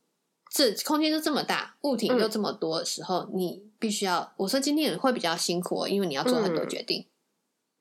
[0.50, 6.68] 这空间就这么大，物品又这么多的时候，你必须要我说今天会比较辛苦、哦，因为你要做很多嗯。
[6.68, 7.04] 决定，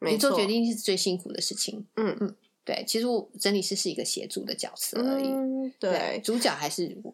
[0.01, 1.85] 你做决定是最辛苦的事情。
[1.95, 2.17] 嗯。
[2.19, 2.35] 嗯，
[2.65, 6.19] 对，其实我整理师是一个协助的角色而已，嗯，对。
[6.23, 7.13] 主角还是我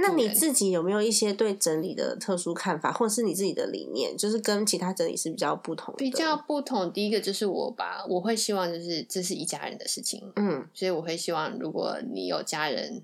[0.00, 5.98] 那你自己有没有一些对整理的特殊看法，或者是你自己的理念，就是跟其他整理师比较不同的？
[5.98, 6.92] 比较不同。
[6.92, 13.02] 第一个就是我吧我会希望就是这是一家人的事情，嗯所以我会希望如果你有家人，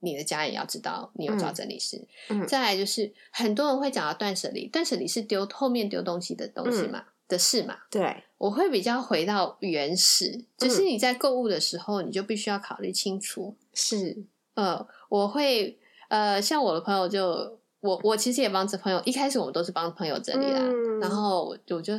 [0.00, 2.06] 你的家人要知道你有找整理师。
[2.28, 7.78] 嗯再来就是很多人会讲到断舍离，断舍离是丢后面丢东西的东西嘛、的事嘛。
[7.90, 13.56] 对，我会比较回到原始，就是你在购物的时候，你就必须要考虑清楚。
[13.72, 21.94] 是呃，我会呃，像我的朋友就我我其实也帮这朋友，一开始我们都是帮朋友整理啦，嗯然后我我就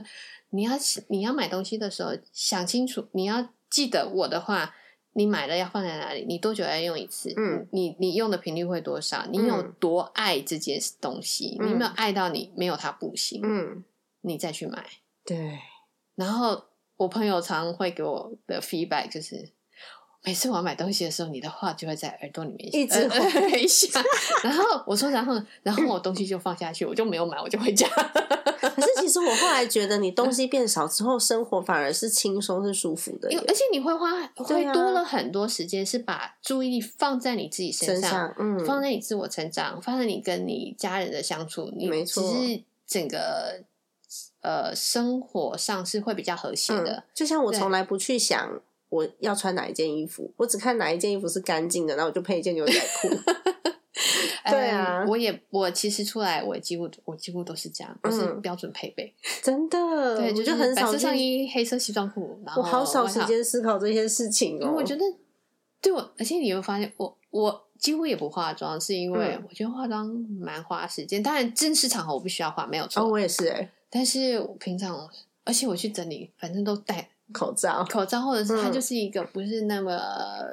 [0.50, 0.72] 你要
[1.10, 4.76] 你要买东西的时候想清楚，你要记得我的话。
[5.13, 6.24] 你买了要放在哪里？
[6.28, 7.34] 你多久要用一次？
[7.38, 9.26] 嗯，你你用的频率会多少？
[9.32, 11.58] 你有嗯多爱这件东西？
[11.60, 13.41] 你有没有爱到你没有它不行？
[13.43, 13.84] 嗯，
[14.22, 14.86] 你再去买。
[15.26, 15.58] 对，
[16.13, 16.65] 然后
[16.98, 19.50] 我朋友常会给我的 feedback 就是，
[20.28, 24.04] 每次我要买东西的时候，你的话就会在耳朵里面一直回响。
[24.44, 27.88] 然后我说，然后然后我东西就放下去，我就没有买，我就回家。
[28.60, 43.62] 可是其实我后来觉得，你东西变少之后，生活反而是轻松、是舒服的而且你会花会多了很多时间，是把注意力放在你自己身上，身上，嗯，放在你自我成长，放在你跟你家人的相处，你没错其实整个
[44.42, 46.96] 呃生活上是会比较和谐的。
[46.96, 53.10] 嗯，就像我对从来不去想我要穿哪一件衣服，我只看哪一件衣服是干净的，然后我就配一件牛仔裤。
[54.50, 59.78] 对啊嗯我也我其实出来，我几乎我几乎都是这样，我是嗯标准配备， 真的，
[60.17, 64.73] 对，我就就是很少白色上，衣、黑色西装裤，然后我好少时间思考这些事情哦。
[64.73, 65.04] 我觉得
[65.82, 70.08] 对我，而且你会发现，我我几乎也不化妆，是因为我觉得化妆
[70.39, 71.21] 蛮花时间。
[71.21, 73.04] 当然正式场合我不需要化，没有错。
[73.04, 73.69] 哦，我也是哎。
[73.89, 75.10] 但是我平常，
[75.43, 80.00] 而且我去整理，反正都戴口罩，口罩，或者是它就是一个不是那么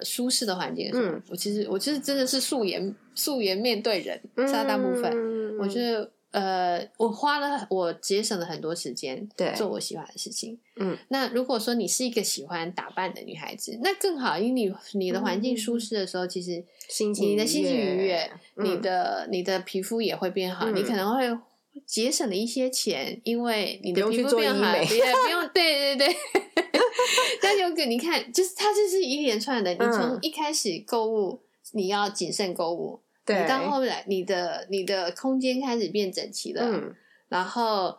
[0.02, 0.90] 舒适的环境。
[0.92, 4.20] 嗯，我其实我其实真的是素颜素颜面对人，
[4.52, 6.10] 大大部分，嗯我觉得。
[6.34, 10.58] 呃，我花了，我节省了很多时间，对，做我喜欢的事情。
[10.80, 21.38] 嗯，那如果说你是一个喜欢打扮的女孩子，那更好，因为你你的环境舒适的时候，其实心情你的心情愉悦，你的你的皮肤也会变好，你可能会
[21.86, 24.94] 节省了一些钱，因为你的皮肤变好，也不
[25.30, 26.16] 用，对对对。
[27.40, 31.40] 但有个你看，就是它就是一连串的，你从一开始购物，
[31.72, 33.00] 你要谨慎购物。
[33.26, 36.94] 你到后来，你的你的空间开始变整齐了，
[37.28, 37.98] 然后。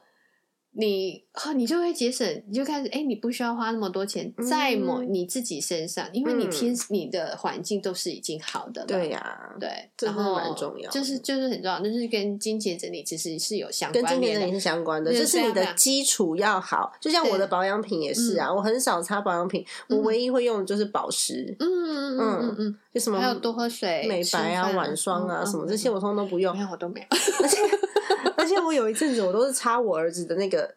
[0.78, 8.88] 你哈，你就会节省，你就开始哎，你不需要花那么多钱在某你自己身上，因为你天你的环境都是已经好的了。
[8.88, 16.92] 对呀，对，这是蛮重要，就是就是很重要，就是跟金钱整理其实是有相关，跟金钱整理是相关的，就是你的基础要好。
[17.00, 21.56] 就像我的保养品也是啊，我很少擦保养品，我唯一会用的就是保湿。
[21.60, 27.18] 嗯嗯嗯嗯，就什么还有多喝水、美白啊、晚霜啊什么这些，我通通都不用，没有我都没有，
[28.46, 28.66] 而且。
[28.66, 30.74] 我有一阵子，我都是擦我儿子的那个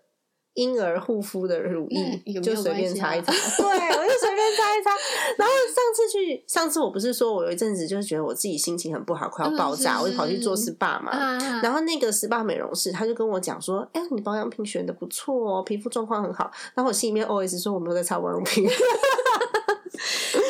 [0.54, 3.32] 婴儿护肤的乳液，就随便擦一擦。
[3.32, 4.90] 对，我就随便擦一擦。
[5.38, 11.38] 然后上次去，上次我不是说我有一阵子就是觉得我自己心情很不好，快要爆炸，我就跑去做 SPA 嘛。
[11.62, 18.68] 然后那个 SPA 美容师他就跟我讲说：“哎，你保养品选的不错哦，皮肤状况很好。”然后我心里面 OS 说：“我没有在擦保养品。”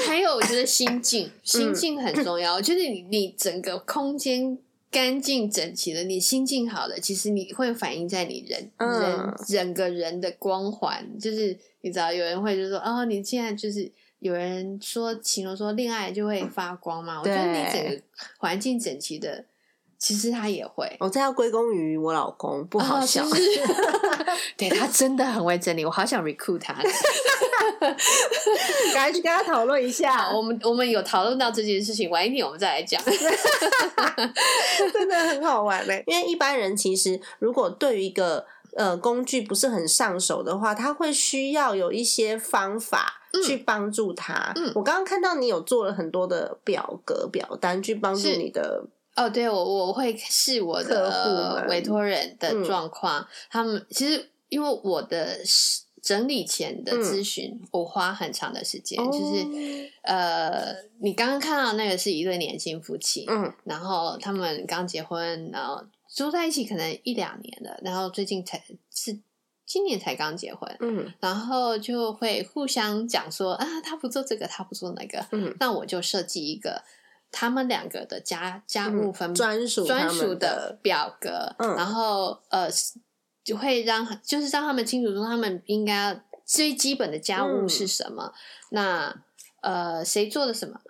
[0.06, 2.60] 还有，我觉得心境，心境很重要。
[2.60, 4.58] 就是你，你整个空间。
[4.90, 18.02] 干净整齐的，你心境好了，其实你会反映在你人人整个人的光环，就是你知道有人会就说哦，你现在就是有人说形容说恋爱就会发光嘛，我觉得你整个
[18.38, 19.44] 环境整齐的。
[19.98, 23.24] 其实他也会，我这要归功于我老公，不好笑。
[24.56, 26.72] 对他真的很会整理，我好想 recruit 他，
[28.94, 30.30] 赶快去跟他讨论一下。
[30.30, 33.02] 我们我们有讨论到这件事情，晚一点我们再来讲。
[34.92, 44.52] 真的很好玩嘞，因为一般人其实如果对于一个呃工具不是很上手的话，他会需要有一些方法去帮助他。
[44.54, 48.84] 嗯我刚刚看到你有做了很多的表格表单去帮助你的。
[49.18, 55.36] 哦，对，我我会视我的委托人的状况，他们其实因为我的
[56.00, 68.62] 整理前的咨询，我花很长的时间，就是呃，你刚刚看到那个是一对年轻夫妻，嗯，然后他们刚结婚，然后住在一起可能一两年了，然后最近才
[68.94, 69.18] 是
[69.66, 76.84] 今年才刚结婚，嗯，然后就会互相讲说啊，他不做这个，他不做那个，嗯，那我就设计一个。
[77.30, 82.68] 他们两个的家家务分专属专属的表格，然后呃，
[83.44, 88.32] 就会让就是让他们清楚说他们应该最基本的家务是什么。
[88.70, 89.14] 那
[89.60, 90.80] 呃，谁做的什么，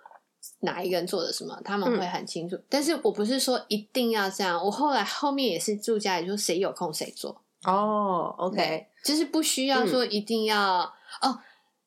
[0.61, 2.57] 哪一个人做的什么，他们会很清楚。
[2.69, 7.41] 但是我不是说一定要这样，我后来后面也是住家里说谁有空谁做。
[7.65, 10.81] 哦，OK，就是不需要说一定要
[11.21, 11.39] 哦。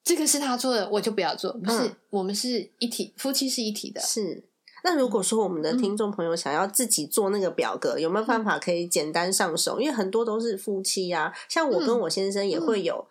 [0.04, 1.52] 这个是他做的，我就不要做。
[1.52, 4.00] 不是，我们是一体，夫妻是一体的。
[4.00, 4.44] 是。
[4.84, 9.80] 那如果说我们的听众朋友想要自己做那个表格，有没有办法可以简单上手？
[9.80, 13.06] 因为很多都是夫妻呀，像我跟我先生也会有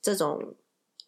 [0.00, 0.54] 这种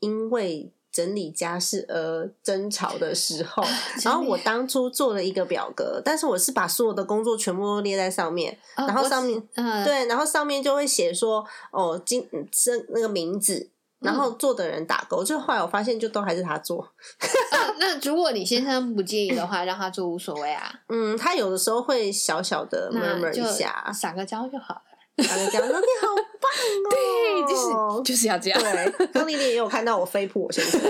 [0.01, 3.63] 因为整理家事而争吵的时候。
[4.03, 9.41] 然后我当初做了一个表格，但是我是把所有的工作全部都列在上面，然后上面
[9.85, 13.71] 对，然后上面就会写说哦，今这那个名字。
[14.01, 16.87] 然后做的人打勾，就后来我发现，就都还是他做。
[17.79, 20.73] 那如果你先生不介意的话，让他做无所谓啊。
[20.89, 24.83] 嗯，他有的时候会小小的 murmur 一下，撒个娇就好了。
[25.19, 26.51] 撒个娇，说你好棒
[26.85, 26.91] 哦。
[26.91, 28.61] 对，就是就是要这样。
[28.61, 30.81] 对，刚丽丽也有看到我飞扑我先生。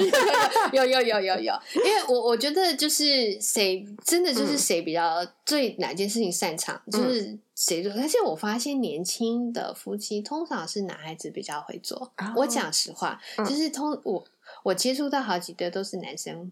[0.73, 7.39] 有有有有有，因为我我觉得就是谁真的就是谁比较最哪件事情擅长，就是。
[7.57, 7.93] 谁做？
[7.93, 12.11] 而且我发现年轻的夫妻通常是男孩子比较会做。
[12.35, 14.25] 我讲实话，就是通我
[14.63, 16.51] 我接触到好几对都是男生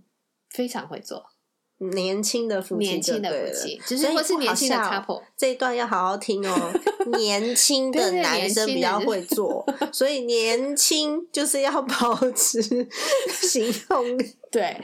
[0.50, 1.24] 非常会做。
[1.78, 6.72] 年轻的夫妻，年轻的夫妻，就是或是年轻的 couple，这一段要好好听哦。
[7.18, 12.60] 年轻的男生比较会做，所以年轻就是要保持
[13.30, 14.36] 行动力。
[14.50, 14.76] 对，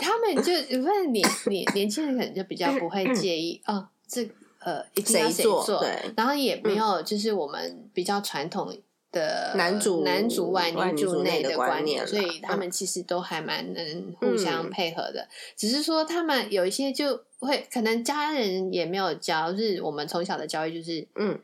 [0.00, 4.28] 他们就因为年年年轻人可能就比较不会介意 哦，这。
[4.62, 5.82] 呃，一定要谁做？
[6.14, 8.70] 然后也没有，就是我们比较传统
[9.12, 15.28] 的男主男主外外女主内的观念所以他们其实都还蛮能互相嗯配合的。
[15.56, 21.40] 只是说他们有一些就会可能家人也没有教，就是我们从小的教育就是，嗯，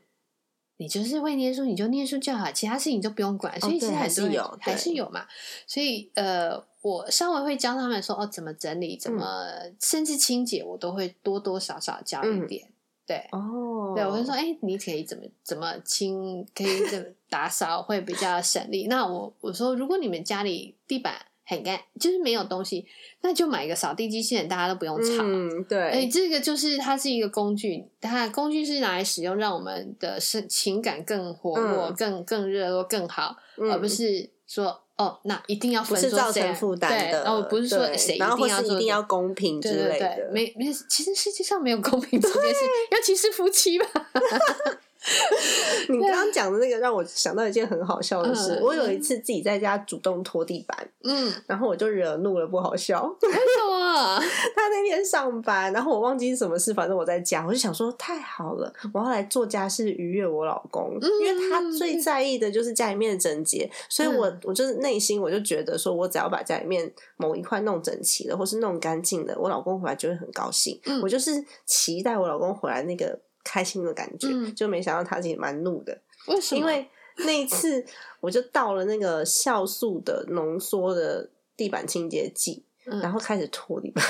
[0.77, 3.59] 你就是会念书，你就念书就好，其他事情就不用管。
[3.61, 5.27] 所以其实还很多人是有还是有嘛。
[5.67, 9.47] 所以呃，我稍微会教他们说哦，怎么整理，怎么、
[9.81, 12.69] 甚至清洁，我都会多多少少教一嗯点。
[13.07, 18.89] 对，哦，对，我会说，哎、你可以怎么怎么清，可以怎么打扫会比较省力。
[18.89, 22.85] 那我我说，如果你们家里地板很干，就是没有东西，
[23.21, 25.23] 那就买一个扫地机器人，大家都不用吵。
[25.23, 42.61] 嗯，对，哎、这个就是它是一个工具，它的工具是拿来使用，让我们的生情感更活络、嗯更更热络、更好，嗯而不是说哦，那一定要不是造成负担对的，然后不是说谁然后或定要一定要公平之对对类的，对，没没，其实世界上没有公平这件事，
[42.93, 43.87] 尤其是夫妻吧。
[45.89, 53.05] 你刚刚讲的那个让我想到一件很好笑的事，嗯我有一次自己在家主动拖地板，嗯，然后我就惹怒了，不好笑。
[53.23, 53.39] 为什
[53.69, 54.19] 么？
[54.55, 70.81] 他那天上班，然后我忘记是什么事，反正我在家，我就想说太好了，我要来做家事愉悦我老公，嗯因为他最在意的就是家里面的整洁，所以我我就是内心我就觉得说，我只要把家里面某一块弄整齐了，或是弄干净了，我老公回来就会很高兴。
[70.85, 75.97] 嗯我就是期待我老公回来那个开心的感觉，嗯就没想到他其实蛮怒的。
[76.27, 76.59] 为什么？
[76.61, 76.89] 因为
[77.19, 77.85] 那一次
[78.21, 84.05] 我就倒了那个酵素的浓缩的地板清洁剂，嗯然后开始拖地板，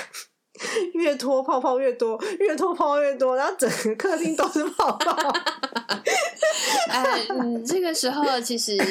[0.95, 5.15] 越拖泡泡越多，越拖泡泡越多，然后整个客厅都是泡泡。
[6.89, 8.77] 哎，嗯，这个时候其实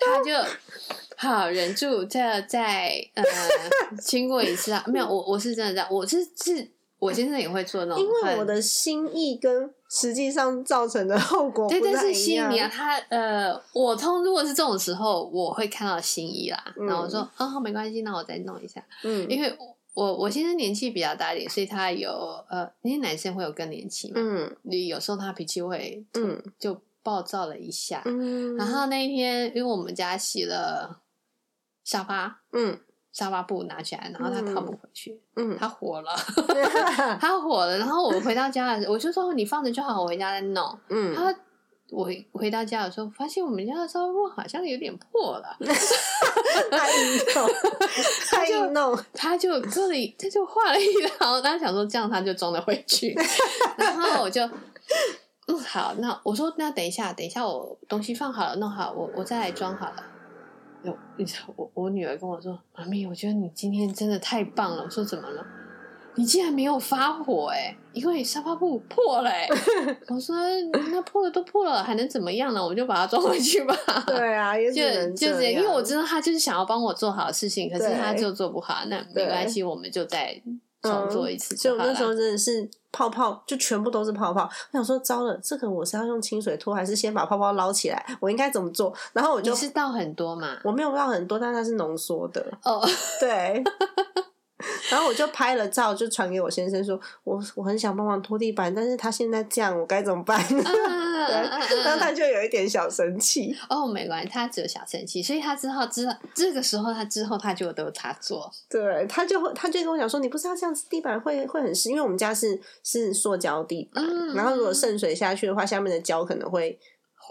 [0.00, 0.32] 他就
[1.16, 3.24] 好忍住，再再呃
[4.00, 4.82] 亲过一次啊。
[4.86, 6.68] 没有，我我是真的这样，我是是，
[7.02, 19.26] 我先生也会做那种因为我的心意跟实际上造成的后果对，但是心意啊，他呃，我通如果是这种时候，我会看到心意啦，嗯然后我说哦，好没关系，那我再弄一下，嗯。
[19.28, 19.52] 因为
[19.94, 22.10] 我我先生年纪比较大一点，所以他有
[22.48, 24.56] 呃，因为男生会有更年期嘛，嗯。
[24.62, 26.40] 你有时候他脾气会嗯。
[26.56, 31.00] 就暴躁了一下，嗯，然后那一天因为我们家洗了
[31.82, 32.42] 沙发。
[32.52, 32.78] 嗯
[33.12, 36.10] 沙发布拿起来，然后他套不回去，嗯他火了，
[37.20, 37.78] 他火了。
[37.78, 40.78] 然后我回到家的时候，我就说你放着就好，我回家再弄。
[40.88, 41.34] 嗯，他
[41.90, 45.56] 我回到家的时候，发现我们家的沙发布好像有点破了，
[46.70, 47.50] 他硬弄，
[48.30, 53.14] 太硬弄， 他就这里他就画了一条，然后想说这样他就装得回去，
[53.76, 54.48] 然后我就。
[55.48, 60.04] 嗯，好，那我说那等一下，等一下我东西放好了，弄好，我我再来装好了。
[60.84, 65.44] 有，你知道我我女儿跟我说：“妈咪，我觉得你今天真的太棒了。”我说：“怎么了？
[66.14, 69.48] 你竟然没有发火哎、因为沙发布破了哎、
[70.08, 70.36] 我说
[70.90, 72.62] ：“那破了都破了，还能怎么样呢？
[72.62, 73.74] 我就把它装回去吧。
[74.06, 74.82] ”对啊，也就
[75.14, 80.38] 就这样，因为我知道他就是想要帮我做好事情，可是他就做不好，那没关系，我们就再
[80.82, 82.16] 重做一次就以我那时候了。
[82.16, 84.42] 真的是泡泡，就全部都是泡泡。
[84.42, 88.04] 我想说，糟了，这个我是要用清水拖，还是先把泡泡捞起来？
[88.20, 88.94] 我应该怎么做？
[89.12, 90.58] 然后我就你是倒很多嘛？
[90.62, 92.86] 我没有倒很多，但它是浓缩的，哦，
[93.18, 93.64] 对。
[94.92, 100.38] 然后我就拍了照，就传给我先生说，我我很想帮忙拖地板，但是他现在这样，我该怎么办？
[100.38, 103.56] 啊对，然后他就有一点小生气。
[103.68, 108.50] 哦，没关系，他只有小生气，所以他之后知道这个时候，他之后他就都他做。
[108.68, 116.78] 对，他就会，他就跟我讲说，你不知道这样子，地板会会很湿，因为我们家是是塑胶地板，嗯然后如果渗水下去的话，下面的胶可能会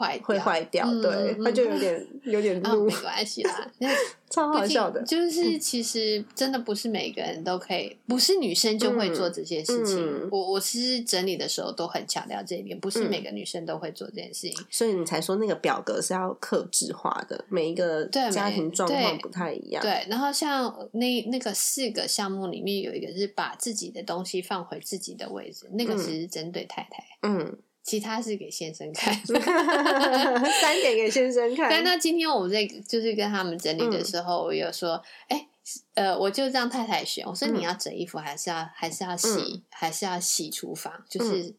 [0.01, 3.89] 坏掉会坏掉，嗯对，嗯他就有点有点哦，怒没，关系啦，那
[4.31, 5.01] 超好笑的。
[5.03, 10.29] 就是其实真的不是每个人都可以，不是女生就会做这件事情。
[10.31, 14.65] 我我其实整理的时候都很强调这一点，不是嗯每个女生都会做这件事情。
[14.69, 19.81] 所以你才说那个表格是要克制化的，每一个对家庭状况不太一样。
[19.83, 29.13] 对，然后像那那个四个项目里面有一个是把自己的东西放回自己的位置，那个嗯只是针对太太，嗯，其他是给先生看。
[29.25, 31.67] 三点给先生看。
[31.69, 35.47] 但那今天我们在就是跟他们整理的时候，我有说，哎、
[35.95, 37.55] 呃，我就让太太选，我说嗯。
[37.55, 41.53] 你要整衣服，还是要还是要洗，还是要洗厨房，就是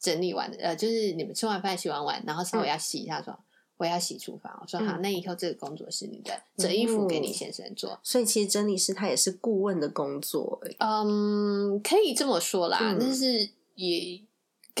[0.00, 3.38] 整理完的，呃，就是你们吃完饭洗完碗，然后稍微要洗一下，说
[3.76, 12.96] 我要洗厨房，我说好，嗯那以后这个工作是你的，整衣服给你先生做，所以其实整理师他也是顾问的工作，哎嗯，可以这么说啦，嗯。
[12.98, 14.20] 但是也。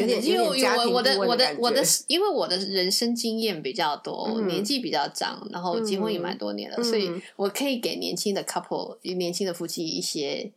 [0.00, 10.52] 有点因为有点家庭我的我的我的，因为我的人生经验比较多，年纪比较长，然后结婚也蛮多年了，嗯所以我可以给年轻的 couple、年轻的夫妻一些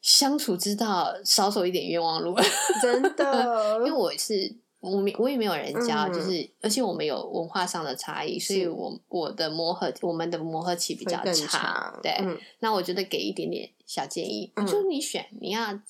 [0.00, 2.34] 相处之道，少走一点冤枉路。
[2.82, 12.12] 真的 因为，我是我没我也没有人教，嗯就是而且我们有文化上的差异，所以我我的磨合我们的磨合期比较长长，对。
[12.20, 15.80] 嗯那我觉得给一点点小建议，嗯就你选，你要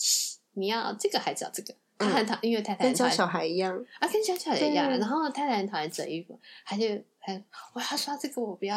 [0.55, 1.75] 你要这个还是要这个？
[2.03, 3.11] 他很讨，因为太太跟很讨厌。
[3.11, 4.91] 教小孩一样，啊，跟小小孩一样。
[4.91, 6.87] 然后太太很讨厌折衣服，他就
[7.19, 7.41] 还
[7.73, 8.77] 我要刷这个，我不要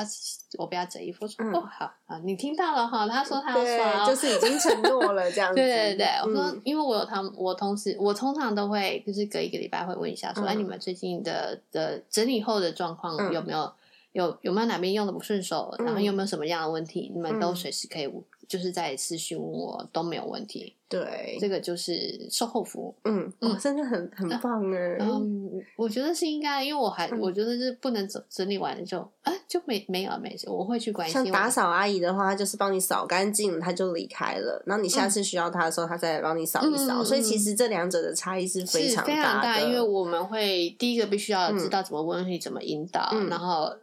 [0.57, 1.25] 我不要折衣服。
[1.25, 5.55] 我说嗯哦好啊，你听到了哈，他说他要刷、哦，， 就是已经承诺了这样子。
[5.59, 10.47] 对对对，我说嗯，因为我有他们，我同时我通常都会就是隔一个礼拜会问一下，说，嗯。
[10.47, 13.33] 哎，你们最近的的整理后的状况嗯。
[13.33, 13.71] 有没有
[14.11, 17.55] 有有没有哪边用的不顺手，然后嗯有没有什么样的问题，你们都嗯。
[17.55, 18.07] 随时可以
[18.47, 20.75] 就是在私讯问我都没有问题。
[20.87, 22.95] 对，这个就是售后服务。
[23.05, 24.97] 嗯，嗯哇，真的很很棒哎。
[24.99, 34.61] 嗯，我觉得是应该，因为我还、嗯我觉得是不能整整理完了就啊就没没有没事，我会去关心像打扫阿姨的话，她就是帮你扫干净，她就离开了。
[34.67, 37.01] 然后你下次需要她的时候，她再来帮你扫一扫。
[37.01, 43.75] 嗯所以其实这两者的差异是非是常非常大，的，因为我们会第一个必须要知嗯道怎么问问题，怎么引导，嗯然后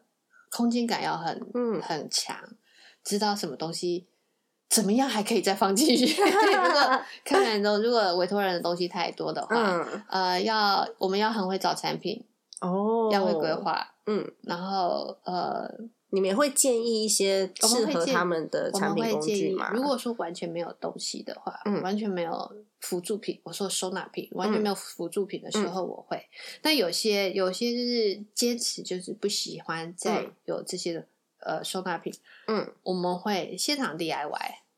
[0.51, 2.37] 空间感要很、嗯很强，
[3.05, 4.07] 知道什么东西
[4.73, 6.07] 怎么样还可以再放进去。
[6.17, 10.03] 如果客人都如果委托人的东西太多的话，嗯。
[10.09, 12.25] 呃，要我们要很会找产品，
[12.63, 15.69] 哦，要会规，划，嗯，然后呃，
[16.09, 21.83] 你们也会建议一些适合他们的产品工具吗？，如果说完全没有东西的话，嗯。
[21.83, 22.51] 完全没有
[22.81, 26.19] 辅助品，我说收纳品，完全嗯没有辅助品的时候，我会。
[26.63, 30.33] 那有些有些就是坚持，就是不喜欢再嗯。
[30.47, 31.07] 有这些的、
[31.45, 32.11] 呃收纳品，
[32.49, 32.73] 嗯。
[32.83, 34.31] 我们会现场 DIY，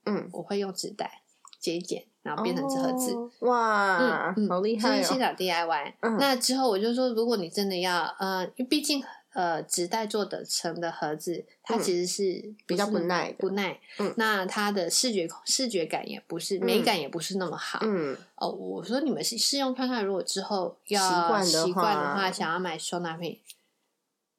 [0.07, 1.23] 嗯，我会用纸袋
[1.61, 3.13] 剪一剪，然后变成纸盒子。
[3.15, 4.97] 哦哇，嗯嗯，好厉害哦！
[4.97, 5.93] 就是现场 DIY。
[6.01, 9.03] 嗯那之后我就说，如果你真的要，呃，因为毕竟
[9.33, 13.81] 呃纸袋做的成的盒子，它嗯其实是比较不耐的不耐。
[13.99, 17.81] 嗯那它的视觉视觉感也不是，美感也不是那么好。
[17.83, 23.41] 嗯哦，我说你们试试用看看，如果之后要习惯的话，想要买收纳品，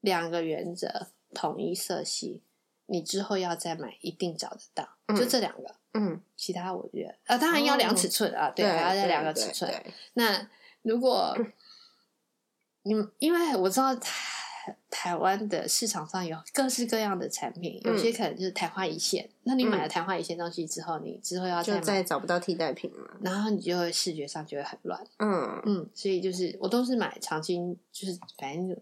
[0.01, 2.41] 两个原则：统一色系。
[2.87, 5.75] 你之后要再买，一定找得到，嗯就这两个。
[5.93, 9.71] 嗯，其他我觉得，呃，当然要量尺寸啊，对，还要再量个尺寸。
[10.15, 10.47] 那
[10.81, 11.53] 如果嗯
[12.83, 19.29] 你，因为我知道台台湾的市场上有各式各样的产品，有嗯些可能就是昙花一现。
[19.43, 23.17] 那你买了昙花一现东西之后，你之后要再就再买，找不到替代品了。
[23.21, 25.01] 然后你就会视觉上就会很乱。
[25.19, 28.75] 嗯嗯，所以就是我都是买长青，就是反正就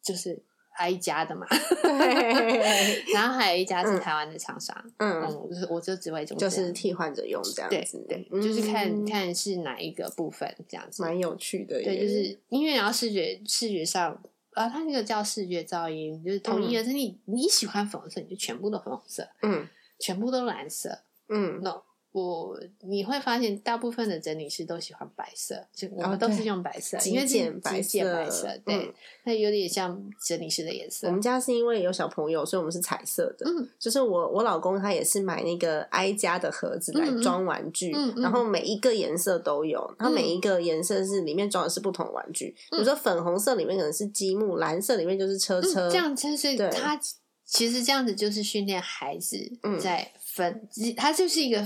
[0.00, 0.40] 就是
[0.78, 1.46] 挨家的嘛。
[3.12, 4.00] 然后还有一家是嗯。
[4.00, 11.02] 台湾的厂商，嗯，嗯，我就我就只会就是替换着用这样对子，对，就是看嗯看是哪一个部分这样子。
[11.02, 11.82] 蛮有趣的。
[11.82, 14.12] 对，就是音乐然后视觉视觉上
[14.54, 19.66] 啊，它那个叫视觉噪音，就是同一的是你你喜欢粉红色，你就全部都粉红色，嗯。
[20.02, 21.00] 全部都蓝色。
[21.28, 21.82] 嗯，no，
[22.12, 28.94] 我你会发现大部分的整理师都喜欢白色，就我哦们都是用白色，极因为是简白极简白色色，对嗯，
[29.24, 31.12] 它有点像整理师的颜色我。
[31.12, 33.46] 们家是因为有小朋友，所以我们是彩色的。
[33.46, 42.54] 嗯，就是我我老公他也是买那个哀家的盒子来装玩具，嗯嗯然后每一个颜色都有，它每一个颜色是里面装的是不同玩具。
[42.70, 47.00] 比如说粉红色里面可能是积木，蓝色里面就是车车，嗯，这样就是对他
[47.44, 51.60] 其实这样子就是训练孩子嗯在分，它就是一个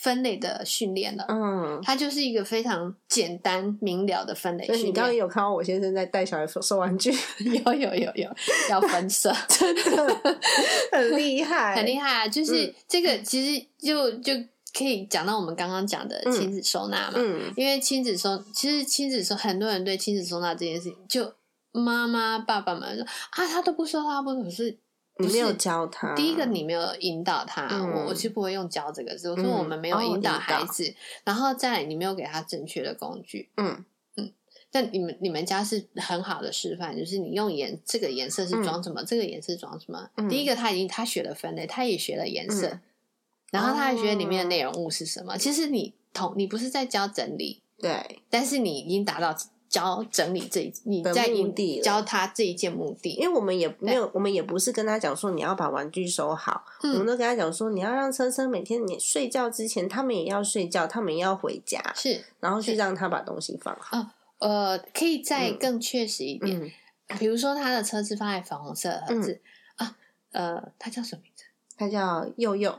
[0.00, 1.24] 分类的训练了。
[1.28, 1.80] 嗯。
[1.82, 4.92] 它就是一个非常简单明了的分类训练你。
[4.92, 7.10] 刚刚也有看到我先生在带小孩收收玩具，
[7.64, 8.30] 有有有有，
[8.70, 10.16] 要分色， 真的
[10.92, 12.28] 很厉害， 很厉害啊！
[12.28, 14.32] 就是嗯这个其实就就
[14.76, 17.14] 可以讲到我们刚刚讲的嗯亲子收纳嘛。
[17.16, 21.32] 嗯因为亲子收，其实亲子收，很多人对亲子收纳这件事情，就
[21.72, 24.78] 妈妈爸爸们说啊，他都不收，他不收，可是不
[25.20, 26.14] 你没有教他。
[26.14, 29.30] 第一个，你没有引导他，嗯我我是不会用教这个字。
[29.30, 30.94] 我说嗯我们没有哦引导孩子，
[31.24, 33.50] 然后再来你没有给他正确的工具。
[33.56, 33.84] 嗯
[34.72, 40.08] 但你们你们家是很好的示范，就是你用颜这个颜色是装什么，这个颜色装什么。
[40.16, 42.80] 嗯第一个他已经他学了分类，他也学了颜色，嗯
[43.50, 45.36] 然后他还学里面的哦内容物是什么。
[45.36, 49.36] 其实你同你不是在教整理，对，但是你已经达到
[49.70, 53.12] 教整理这一你的在目的教他这一件目的。
[53.12, 56.92] 因为我们也没有，我们也不是跟他讲说你要把玩具收好，嗯。
[56.92, 64.10] 我们都跟他讲说你要让车车每天你睡觉之前，他们也要睡觉，他们也要回家，是然后去让他把东西放好。
[64.40, 65.58] 呃，可以再嗯。
[65.58, 66.70] 更确实一点，嗯，
[67.18, 69.40] 比如说他的车子放在粉红色的盒子、
[69.76, 69.96] 啊，
[70.32, 71.44] 呃，他叫什么名字？
[71.76, 72.78] 他叫佑佑，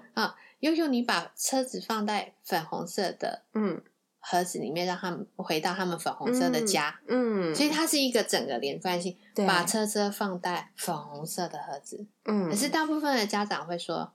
[0.59, 3.81] 悠悠，你把车子放在粉红色的嗯
[4.23, 6.99] 盒子里面，让他们回到他们粉红色的家。
[7.07, 9.17] 嗯，所以它是一个整个连贯性，
[9.47, 12.05] 把车车放在粉红色的盒子。
[12.25, 14.13] 嗯，可是大部分的家长会说，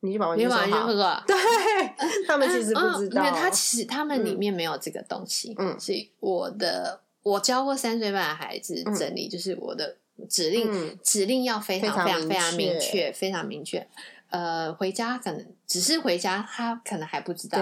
[0.00, 1.36] 你就把玩具收好，对，
[2.26, 5.54] 他们其实不知道，嗯因为他其实他们里面没有这个东西。
[5.58, 9.96] 嗯所以我的我教过三岁半的孩子整理，就是我的
[10.28, 13.86] 指令，指令要非常非常非常明确，非常明确。
[14.30, 17.58] 呃，回家可能只是回家，他可能还不知道。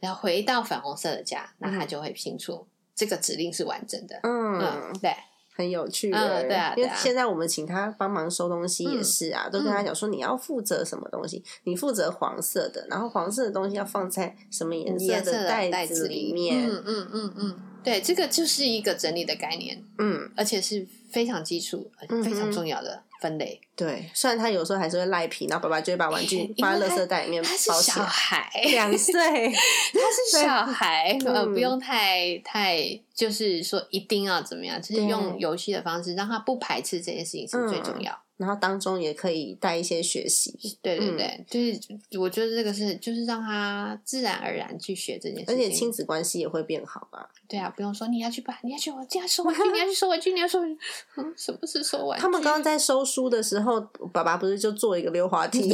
[0.00, 4.20] 然后回到粉红色的家，那他就会拼出这个指令是完整的。
[4.22, 5.14] 嗯，对。
[5.56, 21.88] 很有趣的，对啊，因为现在我们请他帮忙收东西也是啊，都跟他讲说你要负责什么东西，你负责黄色的，然后黄色的东西要放在什么颜色的袋子里面，嗯嗯嗯嗯，对，这个就是一个整理的概念，嗯，而且是非常基础、
[22.24, 23.04] 非常重要的。
[23.24, 27.42] 分类对，虽然他有时候还是会赖皮，然后爸爸就会把玩具放在垃圾袋里面。
[27.42, 29.12] 他是小孩， 两岁，
[29.50, 30.00] 他
[30.30, 32.78] 是小孩，呃，不用太太，
[33.14, 38.16] 就是说一定要怎么样，就是用游戏的方式让他不排斥这件事情是最重要。
[38.36, 47.30] 然后当中也可以带一些学习，对对对，就是我觉得这个是就是让他自然而然去学这件事情，而且亲子关系也会变好吧？
[47.54, 52.22] 对啊，不用说你要去吧你要去我家收玩具，你要去收玩具，你要收，嗯，什么是收玩具？
[52.22, 53.80] 他们刚刚在收书的时候，
[54.12, 55.72] 爸爸不是就做一个溜滑梯，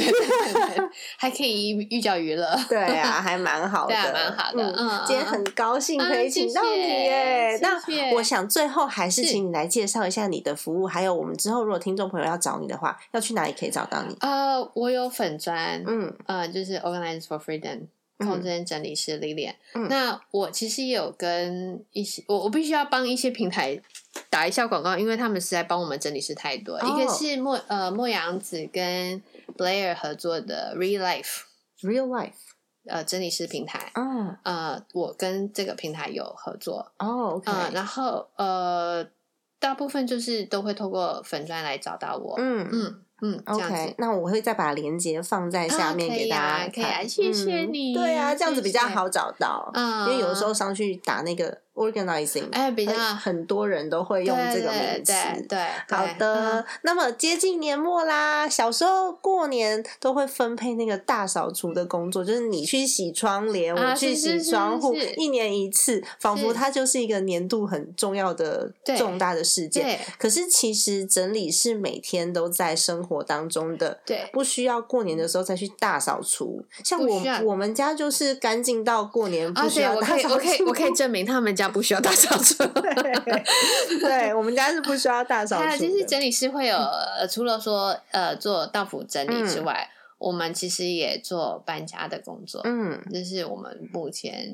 [1.17, 4.63] 还可以寓教于乐，对啊，还蛮好 的，蛮好的。
[4.77, 7.59] 嗯，今天很高兴可以请到你耶。
[7.63, 7.81] 那
[8.17, 12.51] 我想最后还是请你来介绍一下你的服务，还有我们之后如果听众朋友要找。
[12.51, 14.17] 找你的话，要去哪里可以找到你？
[14.19, 17.83] 呃，我有粉砖，嗯，呃，就是 Organize for Freedom
[18.21, 19.55] 空间整理师 Lilian。
[19.89, 23.81] 那我其实也有跟一些，我我必须要帮一些平台
[24.29, 26.81] 打一下广告，因为他们实在帮我们整理师太多。
[26.81, 29.23] 一个是莫呃莫阳子跟
[29.57, 32.33] Blair 合作的 Real Life，Real Life，
[32.87, 33.91] 呃整理师平台。
[33.95, 36.93] 嗯，呃，我跟这个平台有合作。
[36.99, 39.07] 哦，OK，然后呃。
[39.61, 42.35] 大部分就是都会透过粉砖来找到我。
[42.39, 43.05] 嗯嗯嗯
[43.47, 47.09] ，OK，那我会再把链接放在下面给大家看。
[47.09, 47.95] 谢谢你。
[47.95, 49.71] 对啊，这样子比较好找到。
[49.75, 51.59] 嗯，因为有的时候上去打那个。
[51.81, 55.13] Organizing，哎，比较很多人都会用这个名词。
[55.49, 55.59] 对，
[55.89, 56.63] 好的。
[56.83, 69.99] 那么接近年末啦，小时候过年都会分配那个大扫除的工作，就是你去洗窗帘，我去洗窗户，一年一次，仿佛它就是一个年度很重要的重大的事件。
[70.19, 76.63] 可是其实整理是每天都在生活当中的，对，不需要过年的时候再去大扫除。
[76.85, 80.35] 像我我们家就是干净到过年不需要大扫除。
[80.35, 81.70] 我可以我可以证明他们家。
[81.71, 82.55] 不需要大扫除，
[84.01, 85.77] 对，我们家是不需要大扫除。
[85.79, 86.79] 其实整理师会有，
[87.31, 89.89] 除了说呃做道府整理之外，
[90.21, 92.61] 我们其实也做搬家的工作。
[92.65, 94.53] 嗯，这是我们目前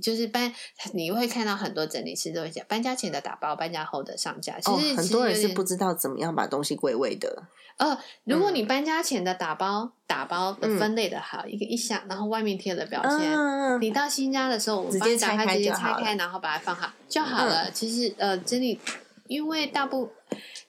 [0.00, 0.54] 就是搬，
[0.92, 4.60] 你会看到很多整理师都会讲搬家前的打包，搬家后的上架。
[4.60, 7.42] 其实很多人是不知道怎么样把东西归位的。
[7.78, 17.70] 呃，如果你搬家前的打包打包的分类的好，一个一箱，然后外面贴了标签，你到新家的时候，我直接打开，直接拆开，然后把它放好就好了。
[17.70, 18.80] 其实呃，整理，
[19.26, 20.10] 因为大部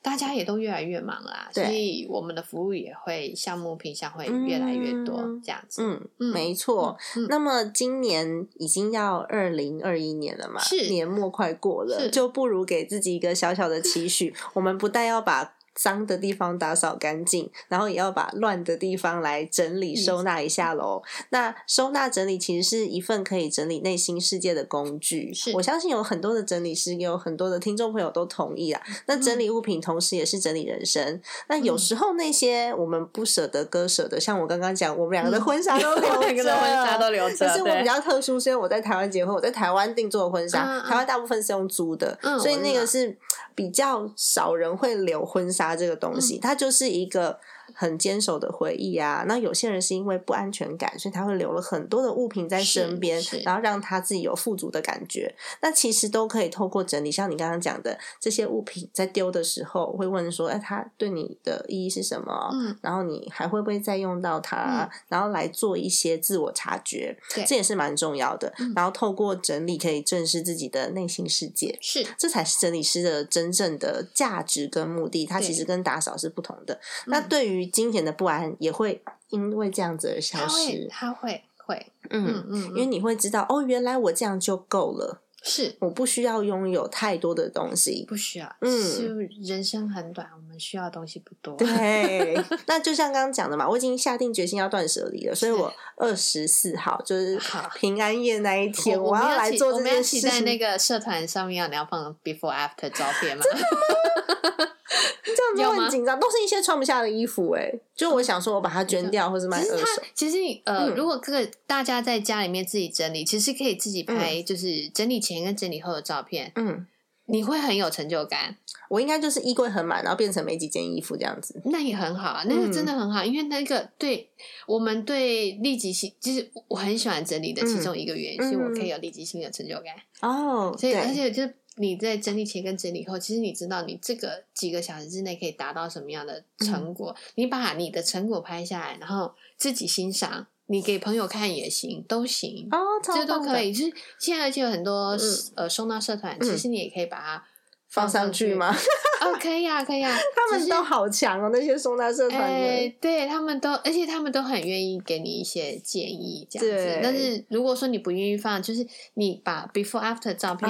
[0.02, 5.84] 大家也都越来越忙啦，所以我们的服务也会项目品项会越来越多，这样子。
[5.84, 6.97] 嗯，没错。
[7.28, 14.34] 那么今年已经要二零二一年了嘛，是年末快过了，就不如给自己一个小小的期许。
[14.54, 21.02] 我们不但要把脏的地方打扫干净，然后也要把乱的地方来整理收纳一下喽。
[21.30, 25.34] 那收纳整理其实是一份可以整理内心世界的工具。
[25.34, 28.82] 是我相信有很多的整理师，有很多的听众朋友都同意啊。
[29.06, 31.22] 那整理物品同时也是整理人生。
[31.48, 37.48] 那有时候那些我们不舍得割舍的，像我刚刚讲，我们两个的 婚纱都留着，婚纱都留着。
[37.48, 43.16] 可是我比较特殊，因为我在台湾结婚，我在台湾定做的婚纱，台湾大部分是用租的，所以那个是
[43.60, 45.76] 比较少人会留婚纱。
[45.76, 47.38] 这个东西，它就是一个。
[47.80, 55.34] 很坚守的回忆啊，那有些人是因为不安全感，所以他会留了很多的物品在身边，然后让他自己有富足的感觉。
[55.62, 64.90] 那其实都可以透过整理，像你刚刚讲的这些物品，在丢的时候会问说：“哎，它对你的意义是什么？”嗯，然后你还会不会再用到它？
[65.08, 67.18] 然后来做一些自我察觉，
[67.48, 68.54] 这也是蛮重要的。
[68.76, 75.26] 然后透过整理，可以正视自己的内心世界，是这才是整理师的真正的价值跟目的。
[75.26, 76.78] 它其实跟打扫是不同的。
[77.06, 85.22] 那对于金钱的不安也会因为这样子而消失，他会会，嗯嗯，因为你会知道，哦，原来我这样就够了。
[85.41, 88.55] 是，我不需要拥有太多的东西，不需要。
[88.59, 91.55] 嗯，人生很短，我们需要的东西不多。
[91.55, 97.39] 对， 那就像刚刚讲的嘛，我已经下定决心要断舍离了，所以我二十四号就是
[97.76, 100.20] 平安夜那一天，我要来做这件事。
[100.20, 103.43] 在那个社团上面要你要放 before after 照片吗？
[105.56, 107.72] 这样子很紧张，都是一些穿不下的衣服哎。
[107.96, 110.02] 就我想说，我把它捐掉，或是卖二手。
[110.14, 116.52] 其实你呃，如果各个大家在家里面自己整理，其实可以自己拍，就是整理前跟整理后的照片。
[116.56, 116.88] 嗯，
[117.26, 118.58] 你会很有成就感。
[118.90, 121.62] 我应该就是衣柜很满，然后变成没几件衣服这样子。
[121.66, 124.28] 那也很好啊，那个真的很好，因为那个对
[124.66, 129.94] 我们对立即性，就是我很喜欢整理的其中一个原因，是我可以有立即性的成就感。
[130.22, 131.44] 哦，所以而且就
[131.80, 143.74] 你在整理前跟整理后，其实你知道你这个几个小时之内可以达到什么样的成果，你把你的成果拍下来，然后自己欣赏，你给朋友看也行，都行哦，这都可以。
[143.74, 145.18] 就是现在就有很多
[145.56, 147.46] 呃收纳社团，其实你也可以把它。
[147.92, 148.72] 放上去吗？
[149.20, 150.16] 哦，可以啊，可以啊。
[150.38, 152.94] 他们都好强哦，那些收纳社团的。
[153.02, 157.00] 对他们都，而且他们都很愿意给你一些建议，这样子。
[157.02, 160.70] 但是如果说你不愿意放，就是你把 before after 照片，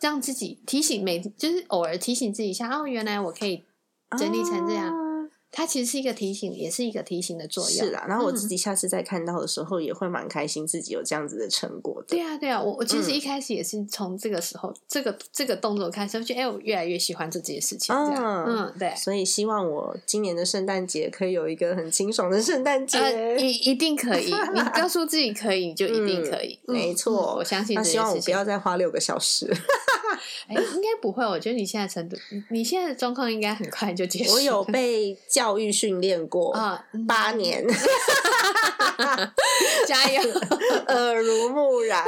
[0.00, 3.64] 让自己提醒每，就是偶尔提醒自己一下，哦，原来我可以
[4.18, 5.05] 整理成这样。
[5.52, 7.86] 它其实是一个提醒，也是一个提醒的作用。
[7.86, 12.04] 是啊，然后我自己下次再看到的时候，也会蛮开心自己有这样子的成果。
[12.06, 17.94] 对啊，对啊，我我其实一开始也是从这个时候，这个这个动作开始，我觉得哎，我越来越喜欢做这些事情。
[17.94, 18.92] 嗯嗯，对。
[18.96, 22.98] 所以希望我今年的圣诞节可以有一个很清爽的圣诞节。
[23.38, 26.58] 一一定可以，你 告诉自己可以，就一定可以。
[26.66, 27.74] 没错，我相信。
[27.74, 29.46] 那希望我不要再花六个小时。
[30.48, 31.24] 哎，应该不会。
[31.24, 32.16] 我觉得你现在程度，
[32.50, 34.32] 你现在的状况应该很快就结束。
[34.32, 37.64] 我有 被教育训练过啊，八年，
[39.86, 40.20] 加油，
[40.88, 42.04] 耳濡目染，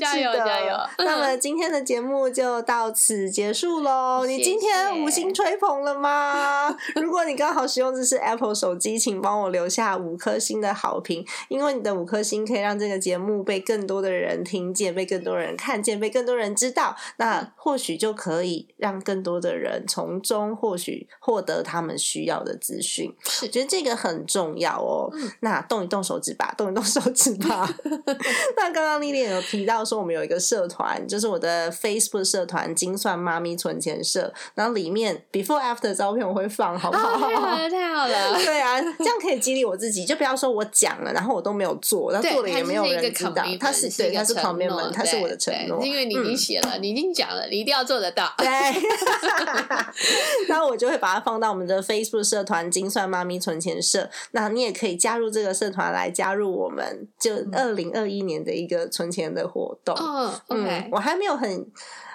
[0.00, 0.76] 加油加油。
[0.98, 4.24] 那么今天的节目就到此结束喽。
[4.26, 6.76] 你今天五星吹捧了吗？
[6.94, 16.96] 如果你刚好使用的是 Apple 手机，请帮我留下五颗星的好评，因为你的五颗星可以让这个节目被更多的人听见，被更多人看见，被更多人知道。
[17.16, 17.25] 那
[17.56, 23.14] 或许就可以让更多的人从中或许获得他们需要的资讯。
[23.24, 25.10] 是，觉得这个很重要哦。
[25.40, 27.68] 那动一动手指吧，动一动手指吧。
[28.56, 37.18] 那刚刚丽丽有提到说，我们有一个社团，就是我的 Facebook 社团“精算妈咪存钱社”，然后里面 Before After 照片我会放，好不好？
[37.18, 38.36] 太好了，太好了。
[38.44, 43.44] 对啊，这样可以激励我自己，就不要说我讲了，然后我都没有做，然后做了也没有人知道。
[43.58, 48.34] 他是对，他是旁边门，他是我的承诺，因为你已经写了，你已经讲了，你一定要做得到。
[48.36, 48.48] 对，
[50.48, 54.10] 那我就会把它放到我们的 Facebook 社团“精算妈咪存钱社”。
[54.32, 59.96] 那你也可以加入这个社团来加入我们，就二零二一年的一个存钱的活动。
[59.98, 61.66] 嗯，OK，我还没有很。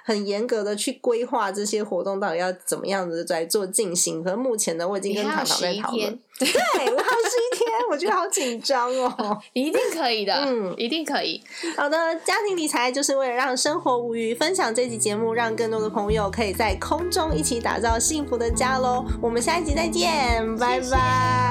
[0.03, 6.19] 很严格的去规划这些活动到底要怎么样子来做进行，可是目前呢，我已经跟糖糖在讨论。
[6.39, 9.37] 对，我还有十一天，我觉得好紧张哦。
[9.53, 11.39] 你一定可以的，嗯，一定可以。
[11.77, 19.05] 好的，家庭理财就是为了让生活无虞，分享这期节目，让更多的朋友可以在空中一起打造幸福的家喽。
[19.21, 21.50] 我们下一集再见，拜拜。